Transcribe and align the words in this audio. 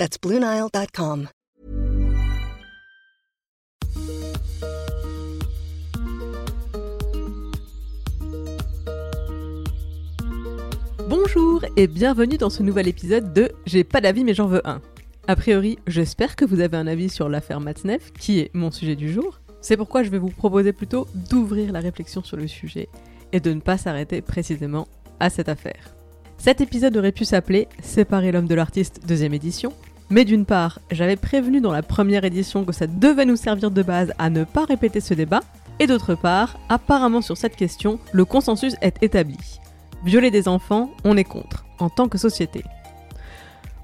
That's 0.00 0.16
BlueNile.com. 0.18 1.28
Bonjour 11.06 11.66
et 11.76 11.86
bienvenue 11.86 12.38
dans 12.38 12.48
ce 12.48 12.62
nouvel 12.62 12.88
épisode 12.88 13.34
de 13.34 13.52
J'ai 13.66 13.84
pas 13.84 14.00
d'avis 14.00 14.24
mais 14.24 14.32
j'en 14.32 14.46
veux 14.46 14.66
un. 14.66 14.80
A 15.28 15.36
priori, 15.36 15.78
j'espère 15.86 16.34
que 16.34 16.46
vous 16.46 16.60
avez 16.60 16.78
un 16.78 16.86
avis 16.86 17.10
sur 17.10 17.28
l'affaire 17.28 17.60
Matzneff, 17.60 18.10
qui 18.14 18.40
est 18.40 18.50
mon 18.54 18.70
sujet 18.70 18.96
du 18.96 19.12
jour. 19.12 19.40
C'est 19.60 19.76
pourquoi 19.76 20.02
je 20.02 20.08
vais 20.08 20.16
vous 20.16 20.30
proposer 20.30 20.72
plutôt 20.72 21.08
d'ouvrir 21.28 21.72
la 21.72 21.80
réflexion 21.80 22.24
sur 22.24 22.38
le 22.38 22.48
sujet 22.48 22.88
et 23.32 23.40
de 23.40 23.52
ne 23.52 23.60
pas 23.60 23.76
s'arrêter 23.76 24.22
précisément 24.22 24.88
à 25.18 25.28
cette 25.28 25.50
affaire. 25.50 25.94
Cet 26.38 26.62
épisode 26.62 26.96
aurait 26.96 27.12
pu 27.12 27.26
s'appeler 27.26 27.68
Séparer 27.82 28.32
l'homme 28.32 28.46
de 28.46 28.54
l'artiste 28.54 29.02
deuxième 29.06 29.34
édition, 29.34 29.74
mais 30.10 30.24
d'une 30.24 30.44
part, 30.44 30.80
j'avais 30.90 31.16
prévenu 31.16 31.60
dans 31.60 31.72
la 31.72 31.82
première 31.82 32.24
édition 32.24 32.64
que 32.64 32.72
ça 32.72 32.86
devait 32.86 33.24
nous 33.24 33.36
servir 33.36 33.70
de 33.70 33.82
base 33.82 34.12
à 34.18 34.28
ne 34.28 34.44
pas 34.44 34.64
répéter 34.64 35.00
ce 35.00 35.14
débat, 35.14 35.40
et 35.78 35.86
d'autre 35.86 36.14
part, 36.14 36.58
apparemment 36.68 37.22
sur 37.22 37.36
cette 37.36 37.56
question, 37.56 37.98
le 38.12 38.24
consensus 38.24 38.74
est 38.82 39.02
établi. 39.02 39.38
Violer 40.04 40.30
des 40.30 40.48
enfants, 40.48 40.90
on 41.04 41.16
est 41.16 41.24
contre, 41.24 41.64
en 41.78 41.88
tant 41.88 42.08
que 42.08 42.18
société. 42.18 42.64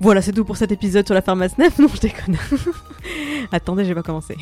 Voilà, 0.01 0.21
c'est 0.21 0.33
tout 0.33 0.45
pour 0.45 0.57
cet 0.57 0.73
épisode 0.73 1.07
sur 1.07 1.15
la 1.15 1.23
pharmacie 1.23 1.55
Neuf. 1.59 1.79
Non, 1.79 1.89
je 1.89 2.01
déconne. 2.01 2.37
Attendez, 3.53 3.85
j'ai 3.85 3.95
pas 3.95 4.03
commencé. 4.03 4.37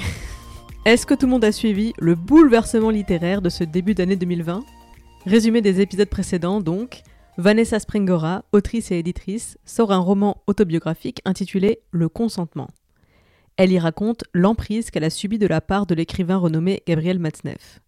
Est-ce 0.84 1.06
que 1.06 1.14
tout 1.14 1.26
le 1.26 1.32
monde 1.32 1.44
a 1.44 1.52
suivi 1.52 1.92
le 1.98 2.14
bouleversement 2.14 2.90
littéraire 2.90 3.40
de 3.40 3.48
ce 3.48 3.62
début 3.62 3.94
d'année 3.94 4.16
2020 4.16 4.64
Résumé 5.26 5.62
des 5.62 5.80
épisodes 5.80 6.08
précédents, 6.08 6.60
donc, 6.60 7.02
Vanessa 7.36 7.80
Springora, 7.80 8.44
autrice 8.52 8.92
et 8.92 8.98
éditrice, 8.98 9.58
sort 9.64 9.90
un 9.90 9.98
roman 9.98 10.42
autobiographique 10.46 11.20
intitulé 11.24 11.80
Le 11.90 12.08
consentement. 12.08 12.68
Elle 13.56 13.72
y 13.72 13.78
raconte 13.80 14.22
l'emprise 14.32 14.92
qu'elle 14.92 15.02
a 15.02 15.10
subie 15.10 15.38
de 15.38 15.48
la 15.48 15.60
part 15.60 15.86
de 15.86 15.96
l'écrivain 15.96 16.36
renommé 16.36 16.84
Gabriel 16.86 17.18
Matzneff. 17.18 17.80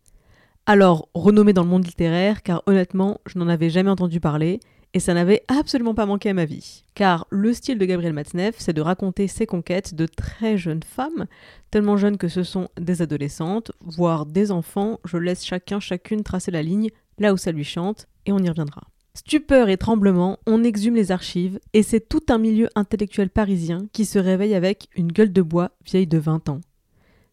Alors, 0.66 1.08
renommé 1.14 1.52
dans 1.52 1.62
le 1.62 1.68
monde 1.68 1.86
littéraire, 1.86 2.42
car 2.42 2.64
honnêtement, 2.66 3.20
je 3.24 3.38
n'en 3.38 3.46
avais 3.46 3.70
jamais 3.70 3.90
entendu 3.90 4.18
parler, 4.18 4.58
et 4.94 4.98
ça 4.98 5.14
n'avait 5.14 5.44
absolument 5.46 5.94
pas 5.94 6.06
manqué 6.06 6.30
à 6.30 6.34
ma 6.34 6.44
vie. 6.44 6.82
Car 6.94 7.28
le 7.30 7.52
style 7.52 7.78
de 7.78 7.84
Gabriel 7.84 8.14
Matzneff, 8.14 8.56
c'est 8.58 8.72
de 8.72 8.80
raconter 8.80 9.28
ses 9.28 9.46
conquêtes 9.46 9.94
de 9.94 10.06
très 10.06 10.58
jeunes 10.58 10.82
femmes, 10.82 11.26
tellement 11.70 11.96
jeunes 11.96 12.18
que 12.18 12.28
ce 12.28 12.42
sont 12.42 12.68
des 12.80 13.00
adolescentes, 13.00 13.70
voire 13.80 14.26
des 14.26 14.50
enfants, 14.50 14.98
je 15.04 15.18
laisse 15.18 15.44
chacun 15.44 15.78
chacune 15.78 16.24
tracer 16.24 16.50
la 16.50 16.64
ligne 16.64 16.90
là 17.18 17.32
où 17.32 17.36
ça 17.36 17.52
lui 17.52 17.64
chante, 17.64 18.08
et 18.24 18.32
on 18.32 18.38
y 18.38 18.48
reviendra. 18.48 18.82
Stupeur 19.16 19.70
et 19.70 19.78
tremblement, 19.78 20.38
on 20.46 20.62
exhume 20.62 20.94
les 20.94 21.10
archives, 21.10 21.58
et 21.72 21.82
c'est 21.82 22.06
tout 22.06 22.20
un 22.28 22.36
milieu 22.36 22.68
intellectuel 22.74 23.30
parisien 23.30 23.86
qui 23.94 24.04
se 24.04 24.18
réveille 24.18 24.54
avec 24.54 24.88
une 24.94 25.10
gueule 25.10 25.32
de 25.32 25.40
bois 25.40 25.70
vieille 25.86 26.06
de 26.06 26.18
20 26.18 26.50
ans. 26.50 26.60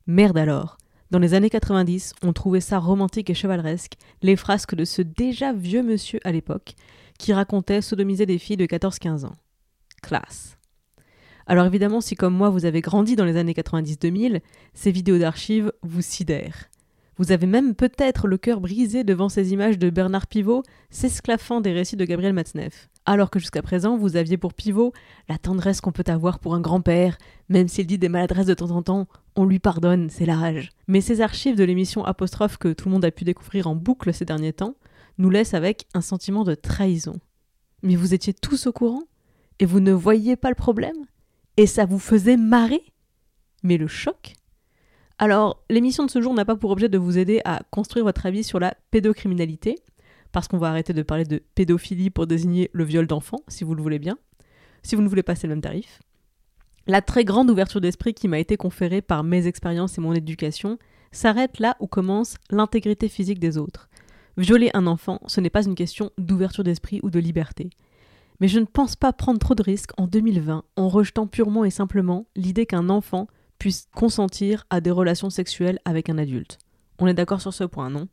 Merde 0.07 0.37
alors 0.37 0.77
dans 1.11 1.19
les 1.19 1.33
années 1.33 1.49
90, 1.49 2.13
on 2.23 2.31
trouvait 2.31 2.61
ça 2.61 2.79
romantique 2.79 3.29
et 3.29 3.35
chevaleresque, 3.35 3.97
les 4.21 4.37
frasques 4.37 4.75
de 4.75 4.85
ce 4.85 5.01
déjà 5.01 5.51
vieux 5.51 5.83
monsieur 5.83 6.19
à 6.23 6.31
l'époque, 6.31 6.73
qui 7.19 7.33
racontait 7.33 7.81
sodomiser 7.81 8.25
des 8.25 8.39
filles 8.39 8.57
de 8.57 8.65
14-15 8.65 9.25
ans. 9.25 9.35
Classe. 10.01 10.57
Alors 11.45 11.65
évidemment, 11.65 11.99
si 11.99 12.15
comme 12.15 12.33
moi 12.33 12.49
vous 12.49 12.63
avez 12.63 12.79
grandi 12.79 13.17
dans 13.17 13.25
les 13.25 13.35
années 13.35 13.53
90-2000, 13.53 14.39
ces 14.73 14.91
vidéos 14.91 15.19
d'archives 15.19 15.71
vous 15.83 16.01
sidèrent. 16.01 16.69
Vous 17.17 17.31
avez 17.31 17.45
même 17.45 17.75
peut-être 17.75 18.27
le 18.27 18.37
cœur 18.37 18.59
brisé 18.59 19.03
devant 19.03 19.29
ces 19.29 19.53
images 19.53 19.77
de 19.77 19.89
Bernard 19.89 20.27
Pivot 20.27 20.63
s'esclaffant 20.89 21.61
des 21.61 21.71
récits 21.71 21.95
de 21.95 22.05
Gabriel 22.05 22.33
Matzneff. 22.33 22.89
Alors 23.05 23.29
que 23.29 23.39
jusqu'à 23.39 23.61
présent, 23.61 23.97
vous 23.97 24.15
aviez 24.15 24.37
pour 24.37 24.53
Pivot 24.53 24.93
la 25.29 25.37
tendresse 25.37 25.81
qu'on 25.81 25.91
peut 25.91 26.03
avoir 26.07 26.39
pour 26.39 26.55
un 26.55 26.61
grand-père, 26.61 27.17
même 27.49 27.67
s'il 27.67 27.85
dit 27.85 27.97
des 27.97 28.09
maladresses 28.09 28.45
de 28.45 28.53
temps 28.53 28.71
en 28.71 28.81
temps, 28.81 29.07
on 29.35 29.45
lui 29.45 29.59
pardonne, 29.59 30.09
c'est 30.09 30.25
la 30.25 30.37
rage. 30.37 30.69
Mais 30.87 31.01
ces 31.01 31.21
archives 31.21 31.55
de 31.55 31.63
l'émission 31.63 32.03
Apostrophe 32.05 32.57
que 32.57 32.73
tout 32.73 32.87
le 32.87 32.93
monde 32.93 33.05
a 33.05 33.11
pu 33.11 33.25
découvrir 33.25 33.67
en 33.67 33.75
boucle 33.75 34.13
ces 34.13 34.25
derniers 34.25 34.53
temps 34.53 34.75
nous 35.17 35.29
laissent 35.29 35.53
avec 35.53 35.85
un 35.93 36.01
sentiment 36.01 36.43
de 36.43 36.55
trahison. 36.55 37.19
Mais 37.83 37.95
vous 37.95 38.13
étiez 38.13 38.33
tous 38.33 38.67
au 38.67 38.71
courant? 38.71 39.03
Et 39.59 39.65
vous 39.65 39.79
ne 39.79 39.91
voyiez 39.91 40.35
pas 40.35 40.49
le 40.49 40.55
problème? 40.55 40.95
Et 41.57 41.67
ça 41.67 41.85
vous 41.85 41.99
faisait 41.99 42.37
marrer? 42.37 42.81
Mais 43.61 43.77
le 43.77 43.87
choc? 43.87 44.33
Alors, 45.23 45.63
l'émission 45.69 46.05
de 46.05 46.11
ce 46.11 46.21
jour 46.21 46.33
n'a 46.33 46.43
pas 46.43 46.57
pour 46.57 46.71
objet 46.71 46.89
de 46.89 46.97
vous 46.97 47.17
aider 47.17 47.39
à 47.45 47.61
construire 47.71 48.03
votre 48.03 48.25
avis 48.25 48.43
sur 48.43 48.59
la 48.59 48.73
pédocriminalité, 48.91 49.77
parce 50.33 50.49
qu'on 50.49 50.57
va 50.57 50.67
arrêter 50.67 50.91
de 50.91 51.01
parler 51.01 51.23
de 51.23 51.41
pédophilie 51.55 52.09
pour 52.09 52.27
désigner 52.27 52.69
le 52.73 52.83
viol 52.83 53.07
d'enfants, 53.07 53.39
si 53.47 53.63
vous 53.63 53.73
le 53.73 53.81
voulez 53.81 53.99
bien, 53.99 54.17
si 54.81 54.97
vous 54.97 55.01
ne 55.01 55.07
voulez 55.07 55.23
pas, 55.23 55.35
c'est 55.35 55.47
le 55.47 55.53
même 55.53 55.61
tarif. 55.61 56.01
La 56.87 57.01
très 57.01 57.23
grande 57.23 57.49
ouverture 57.49 57.79
d'esprit 57.79 58.13
qui 58.13 58.27
m'a 58.27 58.37
été 58.37 58.57
conférée 58.57 59.01
par 59.01 59.23
mes 59.23 59.47
expériences 59.47 59.97
et 59.97 60.01
mon 60.01 60.11
éducation 60.11 60.77
s'arrête 61.13 61.59
là 61.59 61.77
où 61.79 61.87
commence 61.87 62.35
l'intégrité 62.49 63.07
physique 63.07 63.39
des 63.39 63.57
autres. 63.57 63.87
Violer 64.35 64.71
un 64.73 64.87
enfant, 64.87 65.21
ce 65.27 65.39
n'est 65.39 65.49
pas 65.49 65.63
une 65.63 65.75
question 65.75 66.11
d'ouverture 66.17 66.65
d'esprit 66.65 66.99
ou 67.01 67.09
de 67.09 67.19
liberté. 67.19 67.69
Mais 68.41 68.49
je 68.49 68.59
ne 68.59 68.65
pense 68.65 68.97
pas 68.97 69.13
prendre 69.13 69.39
trop 69.39 69.55
de 69.55 69.63
risques 69.63 69.93
en 69.95 70.05
2020 70.05 70.65
en 70.75 70.89
rejetant 70.89 71.27
purement 71.27 71.63
et 71.63 71.69
simplement 71.69 72.25
l'idée 72.35 72.65
qu'un 72.65 72.89
enfant 72.89 73.27
puisse 73.63 73.87
consentir 73.95 74.65
à 74.69 74.81
des 74.81 74.91
relations 74.91 75.29
sexuelles 75.29 75.79
avec 75.85 76.09
un 76.09 76.17
adulte. 76.17 76.59
On 76.99 77.07
est 77.07 77.13
d'accord 77.13 77.39
sur 77.39 77.53
ce 77.53 77.63
point, 77.63 77.89
non? 77.89 78.09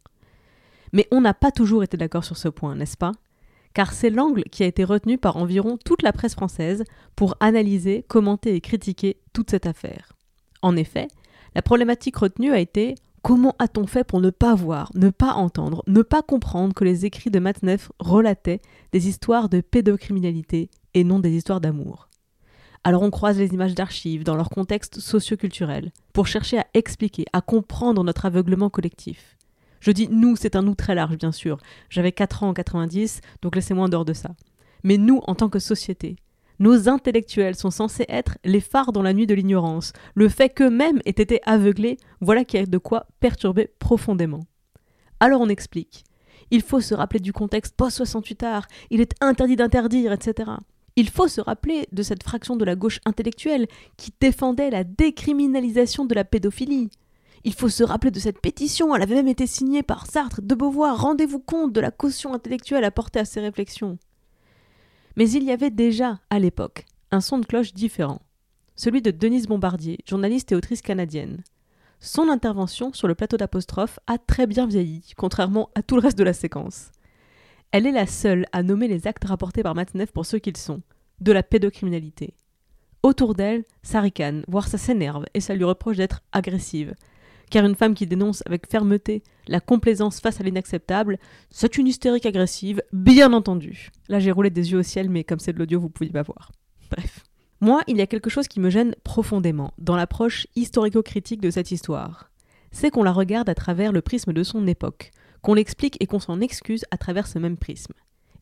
Mais 0.92 1.08
on 1.10 1.20
n'a 1.20 1.34
pas 1.34 1.50
toujours 1.50 1.82
été 1.82 1.96
d'accord 1.96 2.22
sur 2.22 2.36
ce 2.36 2.46
point, 2.46 2.76
n'est-ce 2.76 2.96
pas? 2.96 3.10
Car 3.74 3.92
c'est 3.92 4.10
l'angle 4.10 4.44
qui 4.44 4.62
a 4.62 4.66
été 4.66 4.84
retenu 4.84 5.18
par 5.18 5.38
environ 5.38 5.76
toute 5.84 6.02
la 6.02 6.12
presse 6.12 6.34
française 6.34 6.84
pour 7.16 7.34
analyser, 7.40 8.04
commenter 8.06 8.54
et 8.54 8.60
critiquer 8.60 9.16
toute 9.32 9.50
cette 9.50 9.66
affaire. 9.66 10.12
En 10.62 10.76
effet, 10.76 11.08
la 11.56 11.62
problématique 11.62 12.18
retenue 12.18 12.52
a 12.52 12.60
été 12.60 12.94
comment 13.22 13.56
a-t-on 13.58 13.88
fait 13.88 14.04
pour 14.04 14.20
ne 14.20 14.30
pas 14.30 14.54
voir, 14.54 14.92
ne 14.94 15.10
pas 15.10 15.32
entendre, 15.32 15.82
ne 15.88 16.02
pas 16.02 16.22
comprendre 16.22 16.74
que 16.74 16.84
les 16.84 17.06
écrits 17.06 17.32
de 17.32 17.40
Matneff 17.40 17.90
relataient 17.98 18.60
des 18.92 19.08
histoires 19.08 19.48
de 19.48 19.62
pédocriminalité 19.62 20.70
et 20.94 21.02
non 21.02 21.18
des 21.18 21.32
histoires 21.32 21.60
d'amour? 21.60 22.09
Alors 22.84 23.02
on 23.02 23.10
croise 23.10 23.38
les 23.38 23.52
images 23.52 23.74
d'archives 23.74 24.24
dans 24.24 24.36
leur 24.36 24.48
contexte 24.48 25.00
socioculturel, 25.00 25.92
pour 26.12 26.26
chercher 26.26 26.58
à 26.58 26.66
expliquer, 26.74 27.26
à 27.32 27.40
comprendre 27.40 28.02
notre 28.04 28.26
aveuglement 28.26 28.70
collectif. 28.70 29.36
Je 29.80 29.90
dis 29.90 30.08
nous, 30.10 30.36
c'est 30.36 30.56
un 30.56 30.62
nous 30.62 30.74
très 30.74 30.94
large, 30.94 31.16
bien 31.16 31.32
sûr. 31.32 31.58
J'avais 31.88 32.12
4 32.12 32.42
ans 32.42 32.48
en 32.50 32.54
90, 32.54 33.20
donc 33.42 33.56
laissez-moi 33.56 33.86
en 33.86 33.88
dehors 33.88 34.04
de 34.04 34.12
ça. 34.12 34.30
Mais 34.84 34.98
nous, 34.98 35.20
en 35.26 35.34
tant 35.34 35.48
que 35.48 35.58
société, 35.58 36.16
nos 36.58 36.88
intellectuels 36.90 37.54
sont 37.54 37.70
censés 37.70 38.04
être 38.08 38.36
les 38.44 38.60
phares 38.60 38.92
dans 38.92 39.02
la 39.02 39.14
nuit 39.14 39.26
de 39.26 39.34
l'ignorance. 39.34 39.94
Le 40.14 40.28
fait 40.28 40.50
qu'eux-mêmes 40.50 41.00
aient 41.06 41.10
été 41.10 41.40
aveuglés, 41.44 41.96
voilà 42.20 42.44
qui 42.44 42.58
a 42.58 42.66
de 42.66 42.78
quoi 42.78 43.06
perturber 43.20 43.70
profondément. 43.78 44.44
Alors 45.20 45.40
on 45.40 45.48
explique. 45.48 46.04
Il 46.50 46.62
faut 46.62 46.80
se 46.80 46.94
rappeler 46.94 47.20
du 47.20 47.32
contexte 47.32 47.74
post-68 47.76 48.44
art, 48.44 48.66
il 48.90 49.00
est 49.00 49.14
interdit 49.22 49.56
d'interdire, 49.56 50.12
etc. 50.12 50.50
Il 51.00 51.08
faut 51.08 51.28
se 51.28 51.40
rappeler 51.40 51.88
de 51.92 52.02
cette 52.02 52.22
fraction 52.22 52.56
de 52.56 52.64
la 52.66 52.76
gauche 52.76 53.00
intellectuelle 53.06 53.68
qui 53.96 54.12
défendait 54.20 54.68
la 54.68 54.84
décriminalisation 54.84 56.04
de 56.04 56.14
la 56.14 56.24
pédophilie. 56.24 56.90
Il 57.42 57.54
faut 57.54 57.70
se 57.70 57.82
rappeler 57.82 58.10
de 58.10 58.20
cette 58.20 58.38
pétition, 58.38 58.94
elle 58.94 59.00
avait 59.00 59.14
même 59.14 59.26
été 59.26 59.46
signée 59.46 59.82
par 59.82 60.04
Sartre, 60.04 60.42
de 60.42 60.54
Beauvoir, 60.54 61.00
rendez-vous 61.00 61.38
compte 61.38 61.72
de 61.72 61.80
la 61.80 61.90
caution 61.90 62.34
intellectuelle 62.34 62.84
apportée 62.84 63.18
à 63.18 63.24
ces 63.24 63.40
réflexions. 63.40 63.96
Mais 65.16 65.30
il 65.30 65.42
y 65.42 65.52
avait 65.52 65.70
déjà, 65.70 66.20
à 66.28 66.38
l'époque, 66.38 66.84
un 67.10 67.22
son 67.22 67.38
de 67.38 67.46
cloche 67.46 67.72
différent, 67.72 68.20
celui 68.76 69.00
de 69.00 69.10
Denise 69.10 69.46
Bombardier, 69.46 70.00
journaliste 70.06 70.52
et 70.52 70.54
autrice 70.54 70.82
canadienne. 70.82 71.42
Son 71.98 72.28
intervention 72.28 72.92
sur 72.92 73.08
le 73.08 73.14
plateau 73.14 73.38
d'apostrophe 73.38 73.98
a 74.06 74.18
très 74.18 74.46
bien 74.46 74.66
vieilli, 74.66 75.14
contrairement 75.16 75.70
à 75.74 75.82
tout 75.82 75.94
le 75.94 76.02
reste 76.02 76.18
de 76.18 76.24
la 76.24 76.34
séquence. 76.34 76.90
Elle 77.72 77.86
est 77.86 77.92
la 77.92 78.06
seule 78.06 78.46
à 78.52 78.64
nommer 78.64 78.88
les 78.88 79.06
actes 79.06 79.24
rapportés 79.24 79.62
par 79.62 79.76
Matzneff 79.76 80.10
pour 80.10 80.26
ceux 80.26 80.40
qu'ils 80.40 80.56
sont, 80.56 80.82
de 81.20 81.32
la 81.32 81.42
pédocriminalité. 81.42 82.34
Autour 83.02 83.34
d'elle, 83.34 83.64
ça 83.82 84.00
ricane, 84.00 84.44
voire 84.46 84.68
ça 84.68 84.78
s'énerve, 84.78 85.24
et 85.32 85.40
ça 85.40 85.54
lui 85.54 85.64
reproche 85.64 85.96
d'être 85.96 86.22
agressive. 86.32 86.94
Car 87.50 87.64
une 87.64 87.74
femme 87.74 87.94
qui 87.94 88.06
dénonce 88.06 88.42
avec 88.46 88.70
fermeté 88.70 89.22
la 89.48 89.60
complaisance 89.60 90.20
face 90.20 90.40
à 90.40 90.44
l'inacceptable, 90.44 91.18
c'est 91.50 91.78
une 91.78 91.88
hystérique 91.88 92.26
agressive, 92.26 92.82
bien 92.92 93.32
entendu. 93.32 93.90
Là 94.08 94.20
j'ai 94.20 94.30
roulé 94.30 94.50
des 94.50 94.70
yeux 94.70 94.78
au 94.78 94.82
ciel, 94.82 95.10
mais 95.10 95.24
comme 95.24 95.40
c'est 95.40 95.52
de 95.52 95.58
l'audio, 95.58 95.80
vous 95.80 95.86
ne 95.86 95.92
pouviez 95.92 96.12
pas 96.12 96.22
voir. 96.22 96.52
Bref. 96.90 97.24
Moi, 97.62 97.82
il 97.88 97.98
y 97.98 98.00
a 98.00 98.06
quelque 98.06 98.30
chose 98.30 98.48
qui 98.48 98.58
me 98.58 98.70
gêne 98.70 98.94
profondément 99.04 99.74
dans 99.76 99.96
l'approche 99.96 100.46
historico-critique 100.56 101.42
de 101.42 101.50
cette 101.50 101.70
histoire. 101.70 102.30
C'est 102.70 102.90
qu'on 102.90 103.02
la 103.02 103.12
regarde 103.12 103.50
à 103.50 103.54
travers 103.54 103.92
le 103.92 104.00
prisme 104.00 104.32
de 104.32 104.42
son 104.42 104.66
époque, 104.66 105.10
qu'on 105.42 105.54
l'explique 105.54 105.96
et 106.00 106.06
qu'on 106.06 106.20
s'en 106.20 106.40
excuse 106.40 106.86
à 106.90 106.96
travers 106.96 107.26
ce 107.26 107.38
même 107.38 107.58
prisme. 107.58 107.92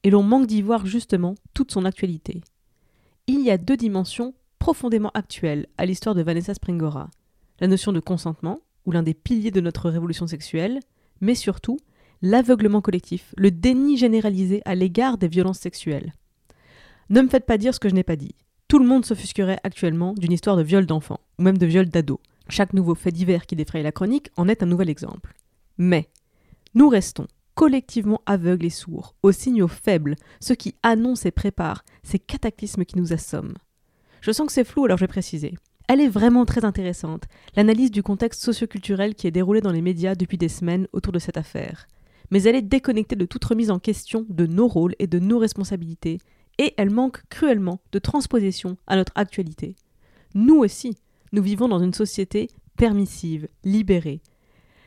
Et 0.04 0.10
l'on 0.10 0.22
manque 0.22 0.46
d'y 0.46 0.62
voir 0.62 0.86
justement 0.86 1.34
toute 1.52 1.72
son 1.72 1.84
actualité. 1.84 2.42
Il 3.30 3.42
y 3.42 3.50
a 3.50 3.58
deux 3.58 3.76
dimensions 3.76 4.32
profondément 4.58 5.10
actuelles 5.12 5.66
à 5.76 5.84
l'histoire 5.84 6.14
de 6.14 6.22
Vanessa 6.22 6.54
Springora. 6.54 7.10
La 7.60 7.66
notion 7.66 7.92
de 7.92 8.00
consentement, 8.00 8.62
ou 8.86 8.90
l'un 8.90 9.02
des 9.02 9.12
piliers 9.12 9.50
de 9.50 9.60
notre 9.60 9.90
révolution 9.90 10.26
sexuelle, 10.26 10.80
mais 11.20 11.34
surtout 11.34 11.76
l'aveuglement 12.22 12.80
collectif, 12.80 13.34
le 13.36 13.50
déni 13.50 13.98
généralisé 13.98 14.62
à 14.64 14.74
l'égard 14.74 15.18
des 15.18 15.28
violences 15.28 15.58
sexuelles. 15.58 16.14
Ne 17.10 17.20
me 17.20 17.28
faites 17.28 17.44
pas 17.44 17.58
dire 17.58 17.74
ce 17.74 17.80
que 17.80 17.90
je 17.90 17.94
n'ai 17.94 18.02
pas 18.02 18.16
dit. 18.16 18.34
Tout 18.66 18.78
le 18.78 18.86
monde 18.86 19.04
s'offusquerait 19.04 19.60
actuellement 19.62 20.14
d'une 20.14 20.32
histoire 20.32 20.56
de 20.56 20.62
viol 20.62 20.86
d'enfants, 20.86 21.20
ou 21.38 21.42
même 21.42 21.58
de 21.58 21.66
viol 21.66 21.90
d'ados. 21.90 22.20
Chaque 22.48 22.72
nouveau 22.72 22.94
fait 22.94 23.12
divers 23.12 23.44
qui 23.44 23.56
défraye 23.56 23.82
la 23.82 23.92
chronique 23.92 24.30
en 24.38 24.48
est 24.48 24.62
un 24.62 24.66
nouvel 24.66 24.88
exemple. 24.88 25.34
Mais 25.76 26.08
nous 26.72 26.88
restons 26.88 27.26
collectivement 27.58 28.22
aveugles 28.24 28.66
et 28.66 28.70
sourds 28.70 29.16
aux 29.24 29.32
signaux 29.32 29.66
faibles, 29.66 30.14
ceux 30.38 30.54
qui 30.54 30.76
annoncent 30.84 31.28
et 31.28 31.32
préparent 31.32 31.84
ces 32.04 32.20
cataclysmes 32.20 32.84
qui 32.84 32.96
nous 32.96 33.12
assomment. 33.12 33.56
Je 34.20 34.30
sens 34.30 34.46
que 34.46 34.52
c'est 34.52 34.62
flou, 34.62 34.84
alors 34.84 34.96
je 34.96 35.02
vais 35.02 35.08
préciser. 35.08 35.56
Elle 35.88 36.00
est 36.00 36.08
vraiment 36.08 36.44
très 36.44 36.64
intéressante, 36.64 37.24
l'analyse 37.56 37.90
du 37.90 38.04
contexte 38.04 38.44
socioculturel 38.44 39.16
qui 39.16 39.26
est 39.26 39.32
déroulé 39.32 39.60
dans 39.60 39.72
les 39.72 39.82
médias 39.82 40.14
depuis 40.14 40.38
des 40.38 40.48
semaines 40.48 40.86
autour 40.92 41.12
de 41.12 41.18
cette 41.18 41.36
affaire. 41.36 41.88
Mais 42.30 42.44
elle 42.44 42.54
est 42.54 42.62
déconnectée 42.62 43.16
de 43.16 43.26
toute 43.26 43.44
remise 43.44 43.72
en 43.72 43.80
question 43.80 44.24
de 44.28 44.46
nos 44.46 44.68
rôles 44.68 44.94
et 45.00 45.08
de 45.08 45.18
nos 45.18 45.40
responsabilités, 45.40 46.18
et 46.58 46.74
elle 46.76 46.90
manque 46.90 47.24
cruellement 47.28 47.80
de 47.90 47.98
transposition 47.98 48.76
à 48.86 48.94
notre 48.94 49.12
actualité. 49.16 49.74
Nous 50.36 50.58
aussi, 50.58 50.96
nous 51.32 51.42
vivons 51.42 51.66
dans 51.66 51.82
une 51.82 51.92
société 51.92 52.50
permissive, 52.76 53.48
libérée. 53.64 54.20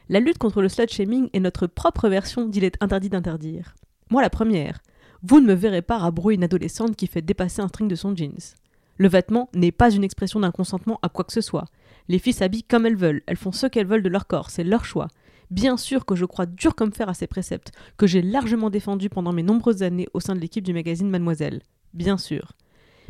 La 0.10 0.20
lutte 0.20 0.38
contre 0.38 0.62
le 0.62 0.70
slut-shaming 0.70 1.30
est 1.34 1.40
notre 1.40 1.68
propre 1.68 2.10
version 2.10 2.48
d'Il 2.48 2.64
est 2.64 2.78
interdit 2.82 3.10
d'interdire. 3.10 3.76
Moi 4.10 4.22
la 4.22 4.30
première. 4.30 4.82
Vous 5.24 5.40
ne 5.40 5.46
me 5.46 5.54
verrez 5.54 5.82
pas 5.82 5.98
rabrouer 5.98 6.34
une 6.34 6.44
adolescente 6.44 6.96
qui 6.96 7.08
fait 7.08 7.22
dépasser 7.22 7.62
un 7.62 7.68
string 7.68 7.88
de 7.88 7.96
son 7.96 8.16
jeans. 8.16 8.56
Le 8.98 9.08
vêtement 9.08 9.50
n'est 9.54 9.72
pas 9.72 9.92
une 9.92 10.04
expression 10.04 10.40
d'un 10.40 10.52
consentement 10.52 11.00
à 11.02 11.10
quoi 11.10 11.24
que 11.24 11.34
ce 11.34 11.42
soit. 11.42 11.66
Les 12.08 12.20
filles 12.20 12.34
s'habillent 12.34 12.64
comme 12.64 12.86
elles 12.86 12.96
veulent, 12.96 13.22
elles 13.28 13.38
font 13.38 13.52
ce 13.52 13.68
qu'elles 13.68 13.88
veulent 13.88 14.04
de 14.04 14.10
leur 14.10 14.28
corps, 14.28 14.50
c'est 14.50 14.64
leur 14.64 14.86
choix. 14.86 15.08
Bien 15.50 15.78
sûr 15.78 16.06
que 16.06 16.16
je 16.16 16.26
crois 16.26 16.46
dur 16.46 16.76
comme 16.76 16.94
fer 16.94 17.10
à 17.10 17.14
ces 17.14 17.28
préceptes, 17.28 17.72
que 17.98 18.08
j'ai 18.08 18.22
largement 18.22 18.70
défendus 18.70 19.10
pendant 19.10 19.34
mes 19.34 19.44
nombreuses 19.44 19.84
années 19.84 20.08
au 20.14 20.20
sein 20.20 20.36
de 20.36 20.40
l'équipe 20.40 20.64
du 20.64 20.74
magazine 20.74 21.10
Mademoiselle. 21.10 21.62
Bien 21.94 22.18
sûr. 22.18 22.54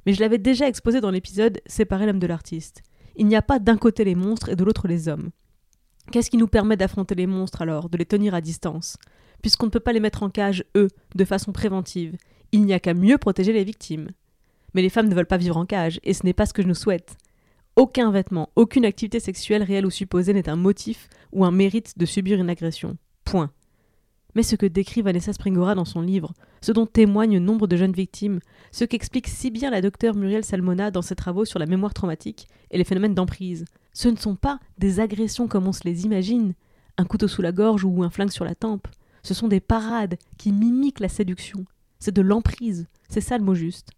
Mais 0.06 0.14
je 0.14 0.20
l'avais 0.20 0.40
déjà 0.40 0.68
exposé 0.68 1.02
dans 1.02 1.12
l'épisode 1.12 1.62
Séparer 1.66 2.06
l'homme 2.06 2.20
de 2.20 2.28
l'artiste. 2.28 2.82
Il 3.16 3.28
n'y 3.28 3.36
a 3.36 3.42
pas 3.42 3.60
d'un 3.60 3.78
côté 3.78 4.04
les 4.04 4.16
monstres 4.16 4.50
et 4.50 4.56
de 4.56 4.64
l'autre 4.64 4.88
les 4.88 5.08
hommes. 5.08 5.30
Qu'est-ce 6.09 6.31
qui 6.31 6.38
nous 6.38 6.48
permet 6.48 6.77
d'affronter 6.77 7.15
les 7.15 7.27
monstres 7.27 7.62
alors, 7.62 7.89
de 7.89 7.98
les 7.98 8.06
tenir 8.06 8.33
à 8.33 8.42
distance? 8.42 8.98
Puisqu'on 9.42 9.68
ne 9.68 9.71
peut 9.71 9.80
pas 9.80 9.94
les 9.94 10.00
mettre 10.00 10.24
en 10.24 10.30
cage, 10.30 10.63
eux, 10.75 10.88
de 11.15 11.25
façon 11.25 11.51
préventive, 11.51 12.15
il 12.51 12.63
n'y 12.63 12.74
a 12.74 12.80
qu'à 12.80 12.94
mieux 12.94 13.18
protéger 13.18 13.53
les 13.53 13.63
victimes. 13.63 14.09
Mais 14.74 14.81
les 14.81 14.89
femmes 14.89 15.09
ne 15.09 15.15
veulent 15.15 15.25
pas 15.25 15.38
vivre 15.38 15.57
en 15.57 15.65
cage, 15.65 16.00
et 16.03 16.13
ce 16.13 16.25
n'est 16.25 16.33
pas 16.33 16.45
ce 16.45 16.53
que 16.53 16.62
je 16.62 16.68
nous 16.68 16.75
souhaite. 16.75 17.18
Aucun 17.75 18.12
vêtement, 18.12 18.50
aucune 18.56 18.86
activité 18.86 19.19
sexuelle 19.19 19.63
réelle 19.63 19.86
ou 19.86 19.92
supposée 19.92 20.33
n'est 20.33 20.50
un 20.50 20.56
motif 20.56 21.07
ou 21.31 21.45
un 21.45 21.51
mérite 21.51 21.98
de 21.98 22.06
subir 22.06 22.39
une 22.39 22.50
agression. 22.50 22.97
Point. 23.24 23.51
Mais 24.36 24.44
ce 24.44 24.56
que 24.56 24.65
décrit 24.65 25.01
Vanessa 25.01 25.33
Springora 25.33 25.75
dans 25.75 25.86
son 25.86 26.01
livre, 26.01 26.33
ce 26.62 26.71
dont 26.71 26.86
témoignent 26.86 27.39
nombre 27.39 27.68
de 27.68 27.75
jeunes 27.75 27.92
victimes, 27.92 28.39
ce 28.71 28.86
qu'explique 28.86 29.27
si 29.27 29.51
bien 29.51 29.69
la 29.69 29.81
docteure 29.81 30.15
Muriel 30.15 30.45
Salmona 30.45 30.92
dans 30.92 31.01
ses 31.01 31.15
travaux 31.15 31.45
sur 31.45 31.59
la 31.59 31.65
mémoire 31.65 31.94
traumatique 31.94 32.47
et 32.71 32.77
les 32.77 32.83
phénomènes 32.83 33.15
d'emprise, 33.15 33.65
ce 33.94 34.10
ne 34.10 34.18
sont 34.18 34.36
pas 34.36 34.60
des 34.78 35.00
agressions 35.00 35.48
comme 35.48 35.68
on 35.68 35.74
se 35.74 35.84
les 35.84 36.06
imagine, 36.06 36.54
un 36.98 37.06
couteau 37.06 37.28
sous 37.28 37.42
la 37.42 37.52
gorge 37.52 37.84
ou 37.84 38.04
un 38.04 38.10
flingue 38.10 38.32
sur 38.32 38.46
la 38.46 38.56
tempe, 38.56 38.88
ce 39.24 39.34
sont 39.34 39.48
des 39.48 39.60
parades 39.60 40.18
qui 40.38 40.52
mimiquent 40.52 41.00
la 41.00 41.10
séduction. 41.10 41.66
C'est 42.00 42.16
de 42.16 42.22
l'emprise, 42.22 42.88
c'est 43.10 43.22
ça 43.22 43.38
le 43.38 43.44
mot 43.44 43.54
juste. 43.54 43.90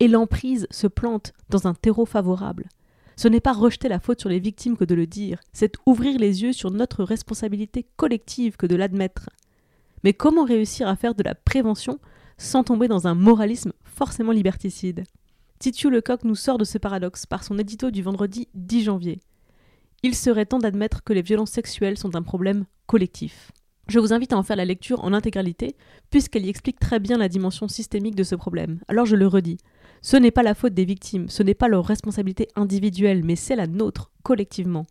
Et 0.00 0.08
l'emprise 0.08 0.66
se 0.70 0.86
plante 0.86 1.32
dans 1.50 1.66
un 1.66 1.74
terreau 1.74 2.04
favorable. 2.04 2.68
Ce 3.16 3.28
n'est 3.28 3.40
pas 3.40 3.52
rejeter 3.52 3.88
la 3.88 4.00
faute 4.00 4.20
sur 4.20 4.28
les 4.28 4.40
victimes 4.40 4.76
que 4.76 4.84
de 4.84 4.94
le 4.94 5.06
dire, 5.06 5.38
c'est 5.52 5.76
ouvrir 5.86 6.18
les 6.18 6.42
yeux 6.42 6.52
sur 6.52 6.72
notre 6.72 7.04
responsabilité 7.04 7.86
collective 7.96 8.56
que 8.56 8.66
de 8.66 8.74
l'admettre. 8.74 9.30
Mais 10.02 10.12
comment 10.12 10.44
réussir 10.44 10.88
à 10.88 10.96
faire 10.96 11.14
de 11.14 11.22
la 11.22 11.36
prévention 11.36 12.00
sans 12.38 12.64
tomber 12.64 12.88
dans 12.88 13.06
un 13.06 13.14
moralisme 13.14 13.72
forcément 13.84 14.32
liberticide? 14.32 15.04
Titu 15.60 15.90
Lecoq 15.90 16.24
nous 16.24 16.34
sort 16.34 16.58
de 16.58 16.64
ce 16.64 16.78
paradoxe 16.78 17.24
par 17.24 17.44
son 17.44 17.58
édito 17.58 17.92
du 17.92 18.02
vendredi 18.02 18.48
10 18.54 18.82
janvier. 18.82 19.20
Il 20.06 20.14
serait 20.14 20.44
temps 20.44 20.58
d'admettre 20.58 21.02
que 21.02 21.14
les 21.14 21.22
violences 21.22 21.52
sexuelles 21.52 21.96
sont 21.96 22.14
un 22.14 22.20
problème 22.20 22.66
collectif. 22.86 23.52
Je 23.88 23.98
vous 23.98 24.12
invite 24.12 24.34
à 24.34 24.36
en 24.36 24.42
faire 24.42 24.54
la 24.54 24.66
lecture 24.66 25.02
en 25.02 25.14
intégralité, 25.14 25.76
puisqu'elle 26.10 26.44
y 26.44 26.50
explique 26.50 26.78
très 26.78 27.00
bien 27.00 27.16
la 27.16 27.30
dimension 27.30 27.68
systémique 27.68 28.14
de 28.14 28.22
ce 28.22 28.34
problème. 28.34 28.80
Alors 28.88 29.06
je 29.06 29.16
le 29.16 29.26
redis, 29.26 29.56
ce 30.02 30.18
n'est 30.18 30.30
pas 30.30 30.42
la 30.42 30.54
faute 30.54 30.74
des 30.74 30.84
victimes, 30.84 31.30
ce 31.30 31.42
n'est 31.42 31.54
pas 31.54 31.68
leur 31.68 31.86
responsabilité 31.86 32.48
individuelle, 32.54 33.24
mais 33.24 33.34
c'est 33.34 33.56
la 33.56 33.66
nôtre, 33.66 34.10
collectivement. 34.22 34.84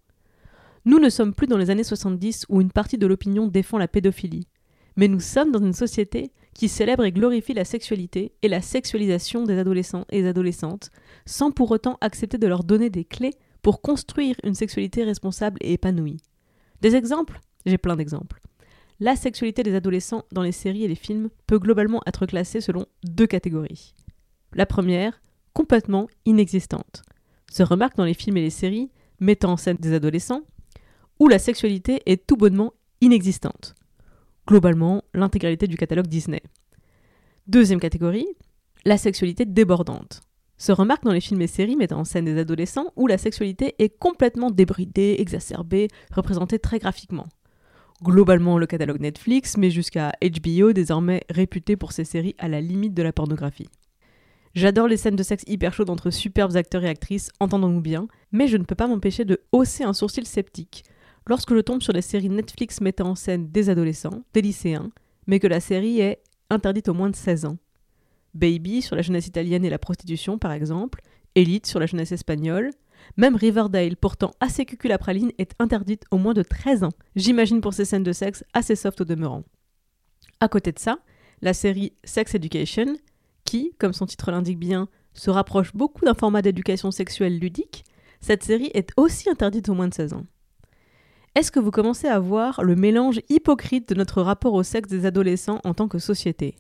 Nous 0.86 0.98
ne 0.98 1.10
sommes 1.10 1.36
plus 1.36 1.46
dans 1.46 1.58
les 1.58 1.70
années 1.70 1.84
70 1.84 2.48
où 2.50 2.60
une 2.60 2.72
partie 2.72 2.98
de 2.98 3.06
l'opinion 3.06 3.46
défend 3.46 3.78
la 3.78 3.88
pédophilie, 3.88 4.48
mais 4.96 5.08
nous 5.08 5.20
sommes 5.20 5.52
dans 5.52 5.64
une 5.64 5.74
société 5.74 6.32
qui 6.56 6.68
célèbre 6.68 7.04
et 7.04 7.12
glorifie 7.12 7.54
la 7.54 7.66
sexualité 7.66 8.34
et 8.42 8.48
la 8.48 8.64
sexualisation 8.64 9.44
des 9.44 9.60
adolescents 9.60 10.06
et 10.10 10.26
adolescentes, 10.26 10.90
sans 11.28 11.52
pour 11.52 11.70
autant 11.70 12.00
accepter 12.02 12.40
de 12.40 12.48
leur 12.48 12.64
donner 12.64 12.90
des 12.90 13.06
clés 13.06 13.36
pour 13.64 13.82
construire 13.82 14.36
une 14.44 14.54
sexualité 14.54 15.04
responsable 15.04 15.58
et 15.62 15.74
épanouie. 15.74 16.22
Des 16.82 16.96
exemples? 16.96 17.40
J'ai 17.66 17.80
plein 17.80 17.96
d'exemples. 17.96 18.42
La 19.00 19.16
sexualité 19.16 19.64
des 19.64 19.74
adolescents 19.74 20.26
dans 20.32 20.44
les 20.44 20.52
séries 20.52 20.84
et 20.84 20.88
les 20.88 20.96
films 20.96 21.30
peut 21.48 21.58
globalement 21.58 22.02
être 22.06 22.26
classée 22.26 22.62
selon 22.62 22.86
deux 23.04 23.26
catégories. 23.26 23.96
La 24.54 24.66
première, 24.66 25.20
complètement 25.54 26.08
inexistante, 26.26 27.02
se 27.52 27.64
remarque 27.64 27.96
dans 27.96 28.06
les 28.06 28.14
films 28.14 28.38
et 28.38 28.42
les 28.42 28.50
séries 28.50 28.92
mettant 29.20 29.54
en 29.54 29.58
scène 29.58 29.78
des 29.78 29.94
adolescents, 29.94 30.44
où 31.20 31.28
la 31.28 31.40
sexualité 31.40 32.02
est 32.06 32.28
tout 32.28 32.36
bonnement 32.36 32.74
inexistante. 33.00 33.76
Globalement, 34.46 35.04
l'intégralité 35.14 35.68
du 35.68 35.78
catalogue 35.78 36.08
Disney. 36.08 36.44
Deuxième 37.48 37.80
catégorie, 37.80 38.28
la 38.84 38.98
sexualité 38.98 39.46
débordante. 39.46 40.22
Se 40.64 40.72
remarque 40.72 41.04
dans 41.04 41.12
les 41.12 41.20
films 41.20 41.42
et 41.42 41.48
séries 41.48 41.76
mettant 41.76 42.00
en 42.00 42.06
scène 42.06 42.24
des 42.24 42.38
adolescents 42.38 42.94
où 42.96 43.06
la 43.06 43.18
sexualité 43.18 43.76
est 43.80 44.00
complètement 44.00 44.50
débridée, 44.50 45.18
exacerbée, 45.20 45.90
représentée 46.10 46.58
très 46.58 46.80
graphiquement. 46.80 47.28
Globalement 48.02 48.58
le 48.58 48.66
catalogue 48.66 49.02
Netflix, 49.02 49.58
mais 49.58 49.72
jusqu'à 49.72 50.14
HBO 50.24 50.72
désormais 50.72 51.26
réputé 51.30 51.76
pour 51.76 51.92
ses 51.92 52.06
séries 52.06 52.38
à 52.38 52.48
la 52.48 52.62
limite 52.62 52.94
de 52.94 53.04
la 53.04 53.12
pornographie. 53.12 53.68
J'adore 54.56 54.88
les 54.88 54.96
scènes 54.96 55.18
de 55.18 55.24
sexe 55.24 55.44
hyper 55.48 55.74
chaudes 55.74 55.90
entre 55.90 56.12
superbes 56.12 56.56
acteurs 56.56 56.86
et 56.86 56.90
actrices, 56.90 57.30
entendons-nous 57.42 57.82
bien, 57.82 58.08
mais 58.32 58.48
je 58.48 58.56
ne 58.56 58.64
peux 58.64 58.74
pas 58.74 58.88
m'empêcher 58.88 59.26
de 59.26 59.42
hausser 59.52 59.84
un 59.84 59.92
sourcil 59.92 60.26
sceptique 60.26 60.86
lorsque 61.28 61.54
je 61.54 61.60
tombe 61.60 61.82
sur 61.82 61.92
des 61.92 62.02
séries 62.02 62.30
Netflix 62.30 62.80
mettant 62.80 63.10
en 63.10 63.16
scène 63.16 63.50
des 63.50 63.70
adolescents, 63.70 64.24
des 64.34 64.42
lycéens, 64.42 64.92
mais 65.28 65.42
que 65.42 65.48
la 65.48 65.60
série 65.60 66.00
est 66.00 66.22
interdite 66.50 66.88
aux 66.88 66.94
moins 66.94 67.10
de 67.10 67.18
16 67.18 67.48
ans. 67.48 67.58
Baby 68.34 68.82
sur 68.82 68.96
la 68.96 69.02
jeunesse 69.02 69.28
italienne 69.28 69.66
et 69.66 69.70
la 69.70 69.80
prostitution 69.80 70.38
par 70.38 70.52
exemple, 70.52 71.02
Elite 71.36 71.66
sur 71.66 71.80
la 71.80 71.86
jeunesse 71.86 72.12
espagnole, 72.12 72.72
même 73.18 73.36
Riverdale, 73.36 73.98
pourtant 73.98 74.32
assez 74.40 74.66
cuculapraline, 74.66 75.32
est 75.38 75.54
interdite 75.60 76.04
aux 76.12 76.18
moins 76.18 76.34
de 76.34 76.44
13 76.44 76.84
ans. 76.84 76.94
J'imagine 77.16 77.62
pour 77.62 77.74
ces 77.74 77.86
scènes 77.86 78.04
de 78.04 78.14
sexe 78.14 78.44
assez 78.54 78.76
soft 78.76 79.02
au 79.02 79.06
demeurant. 79.06 79.44
À 80.40 80.48
côté 80.48 80.72
de 80.72 80.80
ça, 80.80 81.00
la 81.42 81.54
série 81.54 81.94
Sex 82.04 82.36
Education, 82.36 82.96
qui, 83.46 83.74
comme 83.78 83.94
son 83.94 84.06
titre 84.06 84.32
l'indique 84.32 84.60
bien, 84.60 84.88
se 85.14 85.30
rapproche 85.30 85.74
beaucoup 85.74 86.06
d'un 86.06 86.14
format 86.14 86.42
d'éducation 86.42 86.92
sexuelle 86.92 87.40
ludique, 87.40 87.84
cette 88.22 88.44
série 88.44 88.72
est 88.74 88.92
aussi 88.98 89.30
interdite 89.30 89.70
aux 89.70 89.74
moins 89.74 89.88
de 89.88 89.94
16 89.94 90.14
ans. 90.14 90.26
Est-ce 91.36 91.52
que 91.52 91.60
vous 91.60 91.72
commencez 91.72 92.08
à 92.08 92.20
voir 92.20 92.64
le 92.64 92.76
mélange 92.76 93.20
hypocrite 93.28 93.90
de 93.90 93.96
notre 93.96 94.22
rapport 94.22 94.54
au 94.54 94.64
sexe 94.64 94.90
des 94.90 95.06
adolescents 95.06 95.60
en 95.64 95.74
tant 95.74 95.88
que 95.88 96.00
société? 96.00 96.56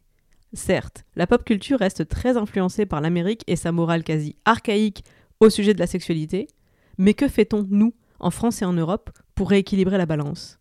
Certes, 0.53 1.03
la 1.15 1.25
pop 1.25 1.43
culture 1.43 1.79
reste 1.79 2.07
très 2.07 2.37
influencée 2.37 2.85
par 2.85 3.01
l'Amérique 3.01 3.43
et 3.47 3.55
sa 3.55 3.71
morale 3.71 4.03
quasi 4.03 4.35
archaïque 4.45 5.03
au 5.39 5.49
sujet 5.49 5.73
de 5.73 5.79
la 5.79 5.87
sexualité, 5.87 6.47
mais 6.99 7.15
que 7.15 7.27
fait-on, 7.27 7.65
nous, 7.69 7.93
en 8.19 8.29
France 8.29 8.61
et 8.61 8.65
en 8.65 8.73
Europe, 8.73 9.09
pour 9.33 9.49
rééquilibrer 9.49 9.97
la 9.97 10.05
balance? 10.05 10.59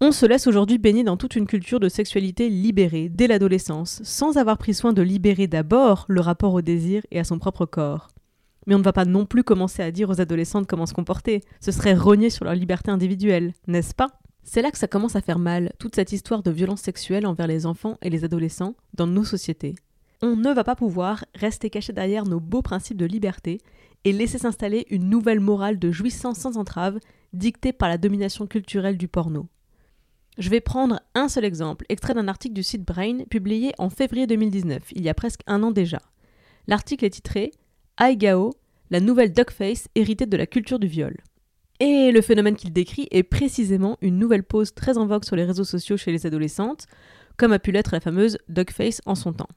On 0.00 0.12
se 0.12 0.26
laisse 0.26 0.46
aujourd'hui 0.46 0.78
baigner 0.78 1.02
dans 1.02 1.16
toute 1.16 1.34
une 1.34 1.46
culture 1.46 1.80
de 1.80 1.88
sexualité 1.88 2.48
libérée 2.48 3.08
dès 3.08 3.26
l'adolescence, 3.26 4.00
sans 4.04 4.36
avoir 4.36 4.58
pris 4.58 4.74
soin 4.74 4.92
de 4.92 5.02
libérer 5.02 5.48
d'abord 5.48 6.04
le 6.08 6.20
rapport 6.20 6.52
au 6.52 6.62
désir 6.62 7.02
et 7.10 7.18
à 7.18 7.24
son 7.24 7.38
propre 7.38 7.66
corps. 7.66 8.08
Mais 8.66 8.74
on 8.74 8.78
ne 8.78 8.84
va 8.84 8.92
pas 8.92 9.04
non 9.04 9.26
plus 9.26 9.44
commencer 9.44 9.82
à 9.82 9.90
dire 9.90 10.08
aux 10.08 10.20
adolescentes 10.20 10.66
comment 10.66 10.86
se 10.86 10.94
comporter, 10.94 11.42
ce 11.60 11.72
serait 11.72 11.94
rogner 11.94 12.30
sur 12.30 12.44
leur 12.44 12.54
liberté 12.54 12.90
individuelle, 12.90 13.54
n'est-ce 13.66 13.94
pas? 13.94 14.20
C'est 14.44 14.60
là 14.60 14.70
que 14.70 14.78
ça 14.78 14.86
commence 14.86 15.16
à 15.16 15.22
faire 15.22 15.38
mal, 15.38 15.72
toute 15.78 15.94
cette 15.94 16.12
histoire 16.12 16.42
de 16.42 16.50
violence 16.50 16.82
sexuelle 16.82 17.26
envers 17.26 17.46
les 17.46 17.64
enfants 17.64 17.96
et 18.02 18.10
les 18.10 18.24
adolescents 18.24 18.74
dans 18.92 19.06
nos 19.06 19.24
sociétés. 19.24 19.74
on 20.22 20.36
ne 20.36 20.52
va 20.52 20.64
pas 20.64 20.76
pouvoir 20.76 21.24
rester 21.34 21.70
caché 21.70 21.92
derrière 21.92 22.24
nos 22.24 22.40
beaux 22.40 22.62
principes 22.62 22.96
de 22.96 23.06
liberté 23.06 23.58
et 24.04 24.12
laisser 24.12 24.38
s'installer 24.38 24.86
une 24.90 25.08
nouvelle 25.08 25.40
morale 25.40 25.78
de 25.78 25.90
jouissance 25.90 26.38
sans 26.38 26.56
entrave 26.56 27.00
dictée 27.32 27.72
par 27.72 27.88
la 27.88 27.98
domination 27.98 28.46
culturelle 28.46 28.98
du 28.98 29.08
porno. 29.08 29.48
Je 30.36 30.50
vais 30.50 30.60
prendre 30.60 31.00
un 31.14 31.28
seul 31.28 31.44
exemple, 31.44 31.86
extrait 31.88 32.14
d'un 32.14 32.28
article 32.28 32.54
du 32.54 32.62
site 32.62 32.84
Brain 32.84 33.24
publié 33.30 33.72
en 33.78 33.88
février 33.88 34.26
2019, 34.26 34.92
il 34.92 35.02
y 35.02 35.08
a 35.08 35.14
presque 35.14 35.40
un 35.46 35.62
an 35.62 35.70
déjà. 35.70 36.00
L'article 36.66 37.06
est 37.06 37.10
titré 37.10 37.50
Aigao, 38.00 38.52
la 38.90 39.00
nouvelle 39.00 39.32
duckface 39.32 39.88
héritée 39.94 40.26
de 40.26 40.36
la 40.36 40.46
culture 40.46 40.78
du 40.78 40.86
viol. 40.86 41.16
Et 41.80 42.12
le 42.12 42.22
phénomène 42.22 42.56
qu'il 42.56 42.72
décrit 42.72 43.08
est 43.10 43.24
précisément 43.24 43.98
une 44.00 44.18
nouvelle 44.18 44.44
pose 44.44 44.74
très 44.74 44.96
en 44.96 45.06
vogue 45.06 45.24
sur 45.24 45.36
les 45.36 45.44
réseaux 45.44 45.64
sociaux 45.64 45.96
chez 45.96 46.12
les 46.12 46.26
adolescentes, 46.26 46.86
comme 47.36 47.52
a 47.52 47.58
pu 47.58 47.72
l'être 47.72 47.92
la 47.92 48.00
fameuse 48.00 48.38
duckface 48.48 49.02
en 49.06 49.14
son 49.14 49.32
temps. 49.32 49.48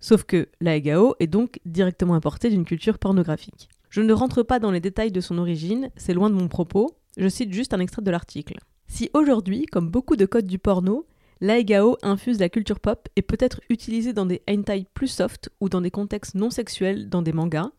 Sauf 0.00 0.22
que 0.22 0.48
la 0.60 0.76
est 0.76 1.26
donc 1.26 1.58
directement 1.64 2.14
importée 2.14 2.50
d'une 2.50 2.64
culture 2.64 2.98
pornographique. 2.98 3.68
Je 3.90 4.02
ne 4.02 4.12
rentre 4.12 4.42
pas 4.44 4.60
dans 4.60 4.70
les 4.70 4.80
détails 4.80 5.10
de 5.10 5.20
son 5.20 5.38
origine, 5.38 5.90
c'est 5.96 6.14
loin 6.14 6.30
de 6.30 6.34
mon 6.36 6.46
propos, 6.46 6.96
je 7.16 7.28
cite 7.28 7.52
juste 7.52 7.74
un 7.74 7.80
extrait 7.80 8.02
de 8.02 8.10
l'article. 8.10 8.58
Si 8.86 9.10
aujourd'hui, 9.12 9.66
comme 9.66 9.90
beaucoup 9.90 10.14
de 10.14 10.26
codes 10.26 10.46
du 10.46 10.58
porno, 10.58 11.06
l'Aegao 11.40 11.96
infuse 12.02 12.38
la 12.38 12.48
culture 12.48 12.78
pop 12.78 13.08
et 13.16 13.22
peut 13.22 13.36
être 13.40 13.60
utilisée 13.70 14.12
dans 14.12 14.26
des 14.26 14.42
hentai 14.48 14.86
plus 14.94 15.08
soft 15.08 15.50
ou 15.60 15.68
dans 15.68 15.80
des 15.80 15.90
contextes 15.90 16.34
non 16.34 16.50
sexuels 16.50 17.08
dans 17.08 17.22
des 17.22 17.32
mangas, 17.32 17.70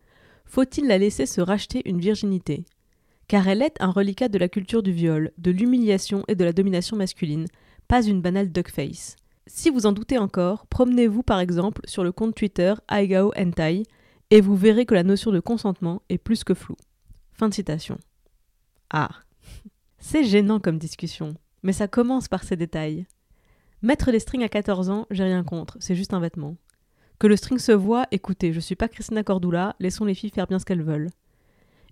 faut-il 0.46 0.88
la 0.88 0.98
laisser 0.98 1.26
se 1.26 1.42
racheter 1.42 1.82
une 1.86 2.00
virginité? 2.00 2.66
Car 3.30 3.48
elle 3.48 3.62
est 3.62 3.80
un 3.80 3.92
reliquat 3.92 4.28
de 4.28 4.40
la 4.40 4.50
culture 4.50 4.84
du 4.84 4.92
viol, 4.92 5.32
de 5.38 5.52
l'humiliation 5.52 6.24
et 6.28 6.36
de 6.36 6.44
la 6.44 6.52
domination 6.52 6.98
masculine, 6.98 7.46
pas 7.88 8.04
une 8.04 8.22
banale 8.22 8.52
duckface. 8.52 9.16
Si 9.46 9.70
vous 9.70 9.86
en 9.86 9.92
doutez 9.92 10.18
encore, 10.18 10.66
promenez-vous 10.66 11.22
par 11.22 11.40
exemple 11.40 11.82
sur 11.86 12.04
le 12.04 12.12
compte 12.12 12.34
Twitter 12.34 12.74
Aigao 12.92 13.32
Hentai 13.38 13.84
et 14.32 14.42
vous 14.42 14.56
verrez 14.56 14.88
que 14.88 14.96
la 14.96 15.04
notion 15.04 15.32
de 15.32 15.40
consentement 15.40 16.02
est 16.10 16.18
plus 16.18 16.44
que 16.44 16.56
floue. 16.56 16.76
Fin 17.32 17.50
de 17.50 17.54
citation. 17.54 18.00
Ah. 18.90 19.10
C'est 20.00 20.24
gênant 20.24 20.60
comme 20.60 20.80
discussion, 20.80 21.36
mais 21.62 21.74
ça 21.74 21.88
commence 21.88 22.30
par 22.30 22.44
ces 22.44 22.56
détails. 22.56 23.06
Mettre 23.84 24.12
des 24.12 24.20
strings 24.20 24.44
à 24.44 24.50
14 24.50 24.90
ans, 24.90 25.06
j'ai 25.12 25.24
rien 25.24 25.44
contre, 25.44 25.78
c'est 25.80 25.96
juste 25.96 26.14
un 26.14 26.20
vêtement. 26.20 26.56
Que 27.20 27.28
le 27.28 27.36
string 27.36 27.60
se 27.60 27.74
voit, 27.74 28.08
écoutez, 28.12 28.54
je 28.54 28.60
suis 28.60 28.76
pas 28.76 28.88
Christina 28.88 29.24
Cordula, 29.24 29.76
laissons 29.80 30.06
les 30.06 30.16
filles 30.16 30.32
faire 30.32 30.48
bien 30.48 30.58
ce 30.58 30.66
qu'elles 30.66 30.84
veulent. 30.84 31.10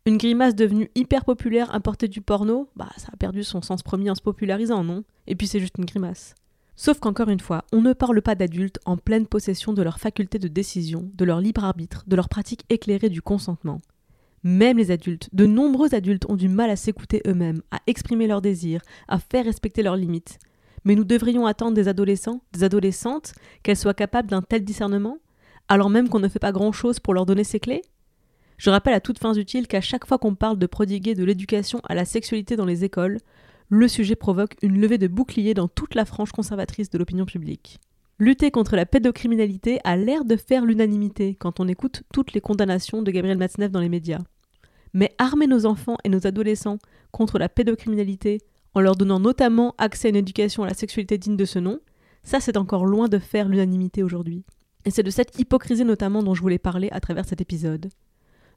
Une 0.08 0.16
grimace 0.16 0.56
devenue 0.56 0.90
hyper 0.96 1.26
populaire 1.26 1.76
importée 1.76 2.08
du 2.08 2.22
porno, 2.22 2.70
bah 2.78 2.88
ça 2.96 3.10
a 3.12 3.18
perdu 3.18 3.44
son 3.44 3.62
sens 3.62 3.84
premier 3.84 4.10
en 4.10 4.16
se 4.16 4.22
popularisant, 4.22 4.82
non? 4.82 5.04
Et 5.28 5.36
puis 5.36 5.48
c'est 5.48 5.60
juste 5.60 5.78
une 5.78 5.84
grimace. 5.84 6.34
Sauf 6.78 7.02
qu'encore 7.02 7.28
une 7.28 7.42
fois, 7.42 7.66
on 7.74 7.82
ne 7.82 7.92
parle 7.92 8.22
pas 8.22 8.34
d'adultes 8.34 8.80
en 8.86 8.96
pleine 8.96 9.28
possession 9.28 9.74
de 9.74 9.82
leur 9.82 10.00
faculté 10.00 10.40
de 10.40 10.48
décision, 10.48 11.12
de 11.14 11.26
leur 11.26 11.42
libre 11.42 11.66
arbitre, 11.66 12.06
de 12.08 12.16
leur 12.16 12.30
pratique 12.30 12.64
éclairée 12.70 13.10
du 13.10 13.22
consentement. 13.22 13.82
Même 14.44 14.78
les 14.78 14.92
adultes, 14.92 15.28
de 15.34 15.46
nombreux 15.46 15.94
adultes 15.94 16.26
ont 16.30 16.38
du 16.38 16.48
mal 16.48 16.70
à 16.70 16.78
s'écouter 16.78 17.22
eux-mêmes, 17.28 17.62
à 17.72 17.82
exprimer 17.86 18.28
leurs 18.28 18.42
désirs, 18.42 18.84
à 19.10 19.20
faire 19.20 19.44
respecter 19.44 19.84
leurs 19.84 19.98
limites. 19.98 20.40
Mais 20.86 20.96
nous 20.96 21.04
devrions 21.04 21.46
attendre 21.46 21.74
des 21.74 21.90
adolescents, 21.90 22.40
des 22.54 22.64
adolescentes, 22.64 23.34
qu'elles 23.62 23.76
soient 23.76 23.94
capables 23.94 24.30
d'un 24.30 24.42
tel 24.42 24.64
discernement, 24.64 25.18
alors 25.68 25.90
même 25.90 26.08
qu'on 26.08 26.22
ne 26.22 26.30
fait 26.30 26.40
pas 26.40 26.54
grand-chose 26.54 27.02
pour 27.02 27.14
leur 27.14 27.26
donner 27.26 27.44
ces 27.44 27.60
clés? 27.60 27.82
Je 28.58 28.72
rappelle 28.72 28.94
à 28.94 29.00
toutes 29.00 29.20
fins 29.20 29.36
utiles 29.36 29.68
qu'à 29.68 29.82
chaque 29.82 30.08
fois 30.08 30.18
qu'on 30.18 30.34
parle 30.34 30.58
de 30.58 30.66
prodiguer 30.66 31.14
de 31.14 31.24
l'éducation 31.24 31.80
à 31.88 31.94
la 31.94 32.06
sexualité 32.06 32.56
dans 32.56 32.66
les 32.66 32.84
écoles, 32.84 33.20
le 33.70 33.88
sujet 33.88 34.16
provoque 34.16 34.56
une 34.64 34.80
levée 34.80 34.98
de 34.98 35.08
boucliers 35.08 35.54
dans 35.54 35.68
toute 35.68 35.94
la 35.94 36.06
frange 36.06 36.32
conservatrice 36.32 36.90
de 36.90 36.98
l'opinion 36.98 37.26
publique. 37.26 37.80
Lutter 38.18 38.50
contre 38.50 38.76
la 38.76 38.88
pédocriminalité 38.88 39.80
a 39.84 39.96
l'air 39.96 40.26
de 40.26 40.36
faire 40.36 40.66
l'unanimité 40.66 41.36
quand 41.36 41.60
on 41.60 41.68
écoute 41.68 42.02
toutes 42.12 42.34
les 42.34 42.42
condamnations 42.42 43.04
de 43.04 43.12
Gabriel 43.12 43.38
Matzneff 43.38 43.72
dans 43.72 43.80
les 43.80 43.90
médias. 43.90 44.22
Mais 44.94 45.14
armer 45.20 45.46
nos 45.46 45.68
enfants 45.68 45.98
et 46.04 46.10
nos 46.10 46.26
adolescents 46.26 46.80
contre 47.12 47.38
la 47.38 47.50
pédocriminalité 47.50 48.40
en 48.74 48.82
leur 48.82 48.96
donnant 48.96 49.20
notamment 49.20 49.76
accès 49.78 50.08
à 50.08 50.10
une 50.10 50.16
éducation 50.16 50.64
à 50.64 50.68
la 50.68 50.74
sexualité 50.74 51.20
digne 51.20 51.38
de 51.38 51.46
ce 51.46 51.60
nom, 51.60 51.80
ça 52.24 52.40
c'est 52.40 52.58
encore 52.58 52.88
loin 52.88 53.08
de 53.08 53.20
faire 53.20 53.50
l'unanimité 53.50 54.02
aujourd'hui. 54.02 54.46
Et 54.86 54.90
c'est 54.90 55.04
de 55.04 55.12
cette 55.12 55.38
hypocrisie 55.38 55.86
notamment 55.86 56.24
dont 56.24 56.34
je 56.34 56.42
voulais 56.42 56.58
parler 56.58 56.90
à 56.92 57.00
travers 57.00 57.26
cet 57.26 57.42
épisode. 57.42 57.90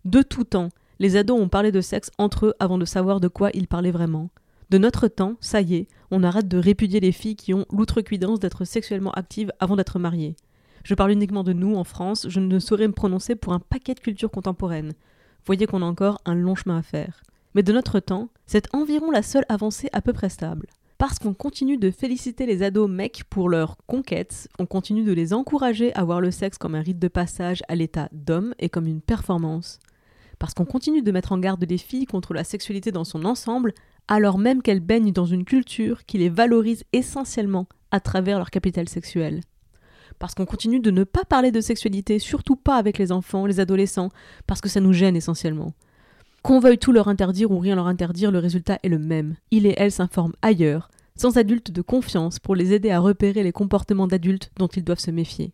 De 0.05 0.23
tout 0.23 0.45
temps, 0.45 0.71
les 0.99 1.17
ados 1.17 1.39
ont 1.39 1.49
parlé 1.49 1.73
de 1.73 1.81
sexe 1.81 2.11
entre 2.17 2.47
eux 2.47 2.55
avant 2.59 2.79
de 2.79 2.85
savoir 2.85 3.21
de 3.21 3.29
quoi 3.29 3.51
ils 3.53 3.69
parlaient 3.69 3.91
vraiment. 3.91 4.31
De 4.71 4.79
notre 4.79 5.09
temps, 5.09 5.35
ça 5.41 5.61
y 5.61 5.75
est, 5.75 5.89
on 6.11 6.23
arrête 6.23 6.49
de 6.49 6.57
répudier 6.57 7.01
les 7.01 7.13
filles 7.13 7.37
qui 7.37 7.53
ont 7.53 7.67
l'outrecuidance 7.71 8.41
d'être 8.41 8.65
sexuellement 8.65 9.11
actives 9.13 9.53
avant 9.61 9.77
d'être 9.77 9.99
mariées. 9.99 10.37
Je 10.85 10.95
parle 10.95 11.11
uniquement 11.11 11.45
de 11.45 11.53
nous 11.53 11.75
en 11.75 11.85
France, 11.85 12.27
je 12.29 12.41
ne 12.41 12.59
saurais 12.59 12.89
me 12.89 12.95
prononcer 12.95 13.35
pour 13.35 13.53
un 13.53 13.59
paquet 13.59 13.95
de 13.95 14.01
cultures 14.01 14.31
contemporaines. 14.31 14.95
Voyez 15.45 15.67
qu'on 15.67 15.83
a 15.83 15.87
encore 15.87 16.21
un 16.25 16.35
long 16.35 16.55
chemin 16.55 16.79
à 16.79 16.83
faire. 16.83 17.23
Mais 17.55 17.63
de 17.63 17.73
notre 17.73 18.01
temps, 18.01 18.31
c'est 18.47 18.75
environ 18.75 19.11
la 19.11 19.23
seule 19.23 19.45
avancée 19.49 19.89
à 19.93 20.01
peu 20.01 20.13
près 20.13 20.29
stable. 20.29 20.67
Parce 20.97 21.19
qu'on 21.19 21.35
continue 21.35 21.79
de 21.79 21.91
féliciter 21.91 22.47
les 22.47 22.63
ados 22.63 22.89
mecs 22.89 23.25
pour 23.29 23.49
leurs 23.49 23.77
conquêtes, 23.87 24.49
on 24.59 24.67
continue 24.67 25.03
de 25.03 25.13
les 25.13 25.33
encourager 25.33 25.95
à 25.95 26.05
voir 26.05 26.21
le 26.21 26.31
sexe 26.31 26.59
comme 26.59 26.75
un 26.75 26.83
rite 26.83 26.99
de 26.99 27.09
passage 27.09 27.63
à 27.69 27.75
l'état 27.75 28.09
d'homme 28.13 28.55
et 28.59 28.69
comme 28.69 28.87
une 28.87 29.01
performance. 29.01 29.79
Parce 30.41 30.55
qu'on 30.55 30.65
continue 30.65 31.03
de 31.03 31.13
mettre 31.13 31.33
en 31.33 31.39
garde 31.39 31.65
les 31.69 31.79
filles 31.79 32.07
contre 32.07 32.33
la 32.33 32.45
sexualité 32.45 32.91
dans 32.91 33.05
son 33.05 33.27
ensemble, 33.27 33.75
alors 34.09 34.39
même 34.39 34.63
qu'elles 34.63 34.81
baignent 34.81 35.13
dans 35.13 35.27
une 35.27 35.45
culture 35.45 36.07
qui 36.07 36.17
les 36.17 36.31
valorise 36.31 36.83
essentiellement 36.95 37.67
à 37.91 38.01
travers 38.01 38.39
leur 38.39 38.51
capital 38.51 38.89
sexuel. 38.89 39.43
Parce 40.19 40.35
qu'on 40.35 40.47
continue 40.47 40.81
de 40.81 40.91
ne 40.91 41.05
pas 41.05 41.27
parler 41.27 41.53
de 41.53 41.61
sexualité, 41.61 42.19
surtout 42.19 42.57
pas 42.57 42.77
avec 42.77 42.97
les 42.97 43.13
enfants, 43.13 43.45
les 43.45 43.61
adolescents, 43.61 44.09
parce 44.47 44.63
que 44.63 44.71
ça 44.71 44.81
nous 44.81 44.95
gêne 44.95 45.15
essentiellement. 45.15 45.75
Qu'on 46.43 46.59
veuille 46.59 46.79
tout 46.79 46.93
leur 46.93 47.09
interdire 47.09 47.51
ou 47.51 47.59
rien 47.59 47.77
leur 47.77 47.87
interdire, 47.87 48.31
le 48.31 48.39
résultat 48.39 48.79
est 48.83 48.89
le 48.89 48.99
même. 48.99 49.37
Il 49.51 49.67
et 49.67 49.75
elle 49.77 49.93
s'informent 49.93 50.33
ailleurs, 50.41 50.89
sans 51.17 51.37
adultes 51.37 51.71
de 51.71 51.83
confiance 51.83 52.39
pour 52.39 52.57
les 52.57 52.73
aider 52.73 52.91
à 52.91 52.99
repérer 52.99 53.43
les 53.43 53.53
comportements 53.53 54.07
d'adultes 54.07 54.53
dont 54.57 54.69
ils 54.69 54.85
doivent 54.85 55.01
se 55.01 55.11
méfier. 55.11 55.53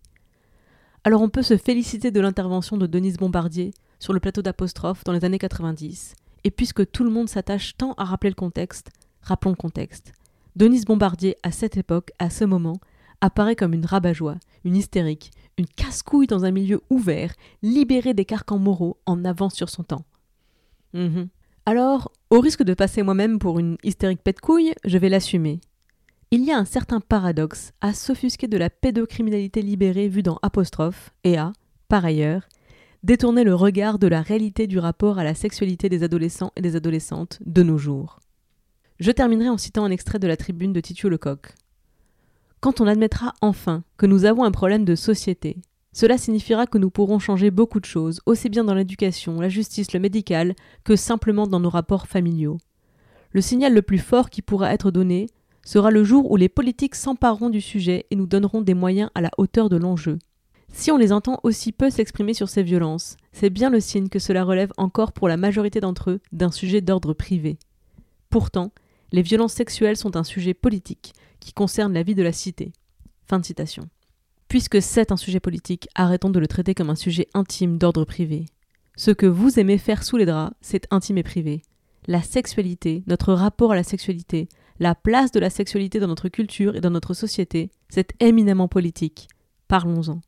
Alors 1.03 1.23
on 1.23 1.29
peut 1.29 1.43
se 1.43 1.57
féliciter 1.57 2.13
de 2.13 2.21
l'intervention 2.21 2.77
de 2.77 2.87
Denise 2.87 3.17
Bombardier 3.17 3.73
sur 3.99 4.13
le 4.13 4.21
plateau 4.21 4.43
d'apostrophe 4.43 5.05
dans 5.05 5.13
les 5.13 5.25
années 5.25 5.39
90, 5.39 6.15
et 6.45 6.51
puisque 6.51 6.91
tout 6.91 7.05
le 7.05 7.11
monde 7.11 7.29
s'attache 7.29 7.77
tant 7.77 7.93
à 7.95 8.05
rappeler 8.05 8.31
le 8.31 8.35
contexte, 8.35 8.91
rappelons 9.23 9.51
le 9.51 9.57
contexte. 9.57 10.13
Denise 10.55 10.85
Bombardier, 10.85 11.37
à 11.43 11.51
cette 11.51 11.77
époque, 11.77 12.13
à 12.19 12.31
ce 12.31 12.45
moment, 12.45 12.81
apparaît 13.21 13.57
comme 13.57 13.75
une 13.75 13.85
rabat-joie, 13.85 14.37
une 14.65 14.77
hystérique, 14.77 15.31
une 15.59 15.67
casse-couille 15.67 16.27
dans 16.27 16.45
un 16.45 16.51
milieu 16.51 16.81
ouvert, 16.91 17.35
libérée 17.63 18.15
des 18.15 18.25
carcans 18.25 18.59
moraux, 18.59 18.99
en 19.07 19.25
avance 19.25 19.55
sur 19.55 19.69
son 19.69 19.83
temps. 19.83 20.05
Mhm. 20.93 21.29
Alors, 21.67 22.13
au 22.31 22.41
risque 22.41 22.63
de 22.63 22.75
passer 22.75 23.03
moi-même 23.03 23.39
pour 23.39 23.59
une 23.59 23.77
hystérique 23.83 24.23
pète-couille, 24.23 24.73
je 24.85 24.99
vais 24.99 25.09
l'assumer. 25.09 25.61
Il 26.31 26.45
y 26.45 26.53
a 26.53 26.59
un 26.59 26.65
certain 26.65 27.01
paradoxe 27.01 27.73
à 27.81 27.93
s'offusquer 27.93 28.49
de 28.49 28.57
la 28.57 28.71
pédocriminalité 28.71 29.63
libérée 29.63 30.09
vue 30.09 30.23
dans 30.23 30.39
Apostrophe 30.43 31.13
et 31.25 31.37
à, 31.39 31.53
par 31.89 32.05
ailleurs, 32.05 32.43
détourner 33.03 33.45
le 33.45 33.55
regard 33.55 33.99
de 33.99 34.07
la 34.07 34.23
réalité 34.23 34.67
du 34.67 34.79
rapport 34.79 35.19
à 35.19 35.25
la 35.25 35.35
sexualité 35.35 35.89
des 35.89 36.03
adolescents 36.03 36.53
et 36.57 36.63
des 36.63 36.77
adolescentes 36.77 37.39
de 37.45 37.63
nos 37.63 37.79
jours. 37.79 38.21
Je 38.99 39.11
terminerai 39.11 39.49
en 39.49 39.59
citant 39.59 39.85
un 39.85 39.91
extrait 39.91 40.19
de 40.19 40.27
la 40.27 40.37
tribune 40.37 40.73
de 40.73 40.81
Titio 40.81 41.09
Lecoq. 41.09 41.55
Quand 42.61 42.81
on 42.81 42.87
admettra 42.87 43.35
enfin 43.43 43.85
que 43.97 44.07
nous 44.07 44.25
avons 44.25 44.45
un 44.45 44.51
problème 44.51 44.85
de 44.85 44.95
société, 44.95 45.59
cela 45.93 46.19
signifiera 46.19 46.67
que 46.67 46.79
nous 46.79 46.91
pourrons 46.91 47.19
changer 47.19 47.51
beaucoup 47.51 47.81
de 47.81 47.87
choses, 47.87 48.21
aussi 48.27 48.49
bien 48.49 48.65
dans 48.65 48.75
l'éducation, 48.75 49.41
la 49.41 49.49
justice, 49.49 49.93
le 49.93 50.01
médical, 50.01 50.55
que 50.85 50.97
simplement 50.97 51.47
dans 51.47 51.61
nos 51.61 51.71
rapports 51.71 52.07
familiaux. 52.07 52.59
Le 53.33 53.41
signal 53.41 53.75
le 53.75 53.83
plus 53.83 53.99
fort 53.99 54.31
qui 54.31 54.43
pourra 54.43 54.73
être 54.73 54.91
donné 54.91 55.29
sera 55.65 55.91
le 55.91 56.05
jour 56.05 56.31
où 56.31 56.37
les 56.37 56.49
politiques 56.49 56.95
s'empareront 56.95 57.51
du 57.51 57.61
sujet 57.61 58.07
et 58.11 58.17
nous 58.17 58.27
donneront 58.27 58.63
des 58.63 58.75
moyens 58.75 59.11
à 59.15 59.21
la 59.21 59.31
hauteur 59.37 59.69
de 59.69 59.77
l'enjeu. 59.77 60.19
Si 60.77 60.91
on 60.91 60.99
les 60.99 61.11
entend 61.11 61.41
aussi 61.43 61.73
peu 61.73 61.89
s'exprimer 61.89 62.35
sur 62.35 62.51
ces 62.51 62.63
violences, 62.63 63.17
c'est 63.33 63.49
bien 63.49 63.71
le 63.71 63.81
signe 63.81 64.11
que 64.11 64.19
cela 64.19 64.45
relève 64.45 64.75
encore 64.77 65.13
pour 65.13 65.27
la 65.27 65.39
majorité 65.39 65.81
d'entre 65.81 66.11
eux 66.11 66.21
d'un 66.33 66.51
sujet 66.51 66.83
d'ordre 66.83 67.15
privé. 67.15 67.59
Pourtant, 68.29 68.73
les 69.11 69.23
violences 69.23 69.55
sexuelles 69.55 69.97
sont 69.97 70.19
un 70.19 70.23
sujet 70.23 70.53
politique 70.53 71.15
qui 71.41 71.55
concerne 71.55 71.95
la 71.95 72.03
vie 72.03 72.15
de 72.15 72.23
la 72.23 72.31
cité. 72.31 72.75
Fin 73.27 73.43
citation. 73.43 73.89
Puisque 74.49 74.83
c'est 74.83 75.13
un 75.13 75.17
sujet 75.17 75.41
politique, 75.41 75.89
arrêtons 75.95 76.29
de 76.29 76.39
le 76.39 76.47
traiter 76.47 76.75
comme 76.75 76.91
un 76.91 76.95
sujet 76.95 77.27
intime 77.33 77.79
d'ordre 77.79 78.05
privé. 78.05 78.45
Ce 78.97 79.11
que 79.11 79.25
vous 79.25 79.59
aimez 79.59 79.79
faire 79.79 80.05
sous 80.05 80.19
les 80.19 80.27
draps, 80.27 80.55
c'est 80.61 80.87
intime 80.91 81.17
et 81.17 81.23
privé. 81.23 81.63
La 82.07 82.21
sexualité, 82.21 83.03
notre 83.07 83.33
rapport 83.33 83.73
à 83.73 83.77
la 83.77 83.83
sexualité, 83.83 84.47
la 84.79 84.95
place 84.95 85.33
de 85.33 85.41
la 85.41 85.49
sexualité 85.49 86.01
dans 86.01 86.09
notre 86.09 86.29
culture 86.29 86.77
et 86.77 86.83
dans 86.83 86.91
notre 86.91 87.15
société, 87.15 87.71
c'est 87.89 88.13
éminemment 88.21 88.69
politique. 88.69 89.29
Parlons-en. 89.69 90.21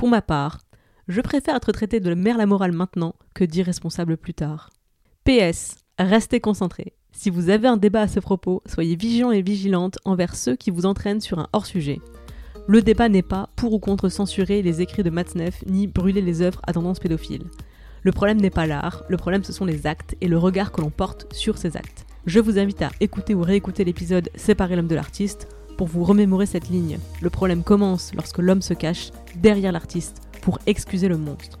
Pour 0.00 0.08
ma 0.08 0.22
part, 0.22 0.60
je 1.08 1.20
préfère 1.20 1.56
être 1.56 1.72
traité 1.72 2.00
de 2.00 2.14
mère 2.14 2.38
la 2.38 2.46
morale 2.46 2.72
maintenant 2.72 3.16
que 3.34 3.44
d'irresponsable 3.44 4.16
plus 4.16 4.32
tard. 4.32 4.70
PS, 5.24 5.74
restez 5.98 6.40
concentrés. 6.40 6.94
Si 7.12 7.28
vous 7.28 7.50
avez 7.50 7.68
un 7.68 7.76
débat 7.76 8.00
à 8.00 8.08
ce 8.08 8.18
propos, 8.18 8.62
soyez 8.64 8.96
vigilants 8.96 9.30
et 9.30 9.42
vigilantes 9.42 9.98
envers 10.06 10.36
ceux 10.36 10.56
qui 10.56 10.70
vous 10.70 10.86
entraînent 10.86 11.20
sur 11.20 11.38
un 11.38 11.48
hors-sujet. 11.52 12.00
Le 12.66 12.80
débat 12.80 13.10
n'est 13.10 13.20
pas 13.20 13.50
pour 13.56 13.74
ou 13.74 13.78
contre 13.78 14.08
censurer 14.08 14.62
les 14.62 14.80
écrits 14.80 15.02
de 15.02 15.10
Matzneff 15.10 15.62
ni 15.66 15.86
brûler 15.86 16.22
les 16.22 16.40
œuvres 16.40 16.62
à 16.66 16.72
tendance 16.72 16.98
pédophile. 16.98 17.44
Le 18.02 18.12
problème 18.12 18.40
n'est 18.40 18.48
pas 18.48 18.66
l'art, 18.66 19.04
le 19.06 19.18
problème 19.18 19.44
ce 19.44 19.52
sont 19.52 19.66
les 19.66 19.86
actes 19.86 20.16
et 20.22 20.28
le 20.28 20.38
regard 20.38 20.72
que 20.72 20.80
l'on 20.80 20.88
porte 20.88 21.30
sur 21.34 21.58
ces 21.58 21.76
actes. 21.76 22.06
Je 22.24 22.40
vous 22.40 22.58
invite 22.58 22.80
à 22.80 22.90
écouter 23.00 23.34
ou 23.34 23.42
réécouter 23.42 23.84
l'épisode 23.84 24.30
Séparer 24.34 24.76
l'homme 24.76 24.88
de 24.88 24.94
l'artiste 24.94 25.46
pour 25.80 25.88
vous 25.88 26.04
remémorer 26.04 26.44
cette 26.44 26.68
ligne. 26.68 26.98
Le 27.22 27.30
problème 27.30 27.62
commence 27.62 28.12
lorsque 28.14 28.36
l'homme 28.36 28.60
se 28.60 28.74
cache 28.74 29.12
derrière 29.36 29.72
l'artiste 29.72 30.20
pour 30.42 30.58
excuser 30.66 31.08
le 31.08 31.16
monstre. 31.16 31.58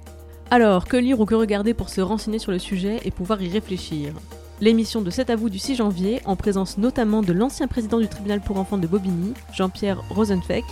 Alors, 0.50 0.84
que 0.84 0.98
lire 0.98 1.20
ou 1.20 1.24
que 1.24 1.34
regarder 1.34 1.72
pour 1.72 1.88
se 1.88 2.02
renseigner 2.02 2.38
sur 2.38 2.52
le 2.52 2.58
sujet 2.58 3.00
et 3.06 3.12
pouvoir 3.12 3.40
y 3.40 3.48
réfléchir? 3.48 4.12
L'émission 4.60 5.00
de 5.00 5.08
7 5.08 5.30
à 5.30 5.36
vous 5.36 5.48
du 5.48 5.58
6 5.58 5.76
janvier, 5.76 6.20
en 6.26 6.36
présence 6.36 6.76
notamment 6.76 7.22
de 7.22 7.32
l'ancien 7.32 7.66
président 7.66 7.98
du 7.98 8.08
tribunal 8.08 8.42
pour 8.42 8.58
enfants 8.58 8.76
de 8.76 8.86
Bobigny, 8.86 9.32
Jean-Pierre 9.54 10.02
Rosenfeck, 10.10 10.66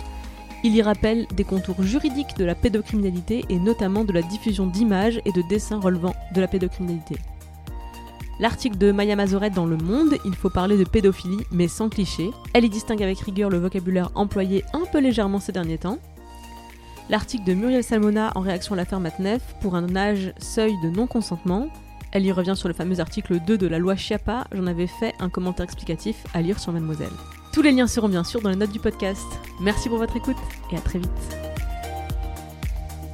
il 0.63 0.75
y 0.75 0.83
rappelle 0.83 1.25
des 1.35 1.43
contours 1.43 1.81
juridiques 1.81 2.37
de 2.37 2.45
la 2.45 2.53
pédocriminalité 2.53 3.45
et 3.49 3.57
notamment 3.57 4.03
de 4.03 4.13
la 4.13 4.21
diffusion 4.21 4.67
d'images 4.67 5.21
et 5.25 5.31
de 5.31 5.41
dessins 5.49 5.79
relevant 5.79 6.13
de 6.35 6.41
la 6.41 6.47
pédocriminalité. 6.47 7.15
L'article 8.39 8.77
de 8.77 8.93
Maya 8.93 9.17
Mazoret 9.17 9.49
dans 9.49 9.65
Le 9.65 9.75
Monde, 9.75 10.15
il 10.23 10.33
faut 10.33 10.49
parler 10.49 10.77
de 10.77 10.85
pédophilie 10.85 11.45
mais 11.51 11.67
sans 11.67 11.89
cliché. 11.89 12.31
Elle 12.53 12.63
y 12.63 12.69
distingue 12.69 13.03
avec 13.03 13.19
rigueur 13.19 13.49
le 13.49 13.57
vocabulaire 13.57 14.11
employé 14.15 14.63
un 14.73 14.85
peu 14.91 14.99
légèrement 14.99 15.39
ces 15.39 15.51
derniers 15.51 15.77
temps. 15.77 15.99
L'article 17.09 17.43
de 17.43 17.53
Muriel 17.53 17.83
Salmona 17.83 18.31
en 18.35 18.41
réaction 18.41 18.73
à 18.73 18.77
l'affaire 18.77 19.01
Matnef 19.01 19.41
pour 19.61 19.75
un 19.75 19.93
âge 19.95 20.33
seuil 20.37 20.73
de 20.81 20.89
non-consentement. 20.89 21.67
Elle 22.11 22.25
y 22.25 22.31
revient 22.31 22.55
sur 22.55 22.69
le 22.69 22.73
fameux 22.73 22.99
article 23.01 23.39
2 23.45 23.57
de 23.57 23.67
la 23.67 23.77
loi 23.77 23.95
Chiappa, 23.95 24.45
j'en 24.53 24.67
avais 24.67 24.87
fait 24.87 25.13
un 25.19 25.29
commentaire 25.29 25.65
explicatif 25.65 26.23
à 26.33 26.41
lire 26.41 26.59
sur 26.59 26.71
Mademoiselle. 26.71 27.09
Tous 27.51 27.61
les 27.61 27.71
liens 27.71 27.87
seront 27.87 28.09
bien 28.09 28.23
sûr 28.23 28.41
dans 28.41 28.49
les 28.49 28.55
notes 28.55 28.71
du 28.71 28.79
podcast. 28.79 29.27
Merci 29.59 29.89
pour 29.89 29.97
votre 29.97 30.15
écoute 30.15 30.37
et 30.71 30.77
à 30.77 30.81
très 30.81 30.99
vite. 30.99 31.48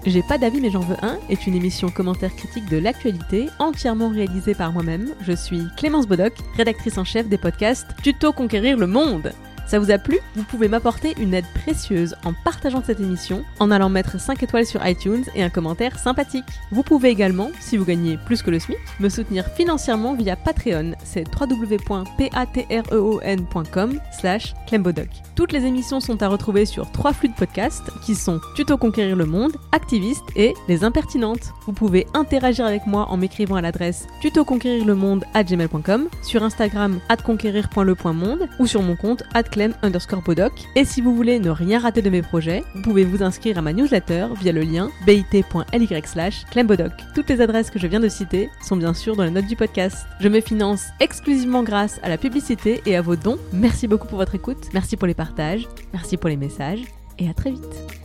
J'ai 0.06 0.22
pas 0.22 0.38
d'avis 0.38 0.62
mais 0.62 0.70
j'en 0.70 0.82
veux 0.82 0.98
un 1.02 1.18
est 1.30 1.48
une 1.48 1.56
émission 1.56 1.90
commentaire 1.90 2.36
critique 2.36 2.70
de 2.70 2.78
l'actualité 2.78 3.50
entièrement 3.58 4.10
réalisée 4.10 4.54
par 4.54 4.72
moi-même. 4.72 5.16
Je 5.22 5.32
suis 5.32 5.64
Clémence 5.78 6.08
Bodoc, 6.08 6.34
rédactrice 6.56 7.00
en 7.00 7.04
chef 7.04 7.28
des 7.28 7.40
podcasts 7.40 7.88
Tuto 8.04 8.32
Conquérir 8.32 8.78
le 8.78 8.86
Monde. 8.86 9.34
Ça 9.68 9.80
vous 9.80 9.92
a 9.92 9.98
plu? 9.98 10.20
Vous 10.36 10.44
pouvez 10.44 10.68
m'apporter 10.68 11.16
une 11.20 11.34
aide 11.34 11.46
précieuse 11.54 12.16
en 12.24 12.34
partageant 12.34 12.84
cette 12.86 13.00
émission, 13.00 13.44
en 13.60 13.72
allant 13.72 13.90
mettre 13.90 14.20
5 14.20 14.44
étoiles 14.44 14.66
sur 14.66 14.86
iTunes 14.86 15.24
et 15.36 15.44
un 15.44 15.50
commentaire 15.50 15.98
sympathique. 16.00 16.44
Vous 16.72 16.84
pouvez 16.84 17.10
également, 17.10 17.50
si 17.60 17.78
vous 17.78 17.86
gagnez 17.86 18.18
plus 18.26 18.44
que 18.44 18.52
le 18.52 18.60
SMIC, 18.60 18.78
me 19.00 19.08
soutenir 19.10 19.48
financièrement 19.48 20.14
via 20.14 20.36
Patreon. 20.36 20.94
C'est 21.04 21.26
www.patreon.com 21.28 24.00
slash 24.12 24.54
clembodoc. 24.68 25.10
Toutes 25.36 25.52
les 25.52 25.66
émissions 25.66 26.00
sont 26.00 26.22
à 26.24 26.28
retrouver 26.28 26.66
sur 26.66 26.92
trois 26.92 27.14
flux 27.14 27.30
de 27.30 27.34
podcasts 27.34 27.90
qui 28.06 28.14
sont 28.16 28.40
Tuto 28.56 28.78
Conquérir 28.78 29.16
le 29.16 29.26
Monde, 29.26 29.54
Activiste 29.72 30.26
et 30.36 30.54
Les 30.68 30.84
Impertinentes. 30.84 31.54
Vous 31.66 31.74
pouvez 31.74 32.06
interagir 32.14 32.66
avec 32.66 32.86
moi 32.86 33.08
en 33.10 33.18
m'écrivant 33.18 33.56
à 33.56 33.62
l'adresse 33.62 34.06
tutoconquérirlemonde 34.22 35.26
à 35.34 35.44
gmail.com, 35.44 36.08
sur 36.22 36.44
Instagram 36.44 37.00
conquérir.le.monde 37.24 38.50
ou 38.60 38.68
sur 38.68 38.82
mon 38.82 38.96
compte 38.96 39.24
clem 39.56 39.74
underscore 39.84 40.22
bodoc. 40.22 40.52
Et 40.76 40.84
si 40.84 41.02
vous 41.02 41.16
voulez 41.16 41.40
ne 41.40 41.50
rien 41.50 41.80
rater 41.80 42.02
de 42.02 42.10
mes 42.10 42.22
projets, 42.22 42.64
vous 42.76 42.82
pouvez 42.82 43.06
vous 43.06 43.24
inscrire 43.24 43.58
à 43.58 43.62
ma 43.62 43.72
newsletter 43.72 44.28
via 44.42 44.52
le 44.52 44.62
lien 44.62 44.90
bit.ly 45.06 46.02
slash 46.06 46.46
clembodoc. 46.52 46.92
Toutes 47.16 47.30
les 47.30 47.40
adresses 47.40 47.70
que 47.70 47.80
je 47.80 47.88
viens 47.88 48.02
de 48.02 48.10
citer 48.10 48.50
sont 48.62 48.76
bien 48.76 48.94
sûr 48.94 49.16
dans 49.16 49.24
les 49.24 49.32
notes 49.32 49.48
du 49.48 49.56
podcast. 49.56 50.06
Je 50.20 50.28
me 50.28 50.42
finance 50.42 50.88
exclusivement 51.00 51.64
grâce 51.64 52.00
à 52.04 52.10
la 52.10 52.18
publicité 52.18 52.82
et 52.86 52.98
à 52.98 53.02
vos 53.02 53.16
dons. 53.16 53.38
Merci 53.54 53.88
beaucoup 53.88 54.08
pour 54.08 54.18
votre 54.18 54.36
écoute, 54.36 54.68
merci 54.74 54.98
pour 54.98 55.08
les 55.08 55.14
partages, 55.14 55.68
merci 55.94 56.18
pour 56.18 56.30
les 56.30 56.38
messages 56.38 56.84
et 57.18 57.30
à 57.30 57.34
très 57.34 57.52
vite. 57.52 58.05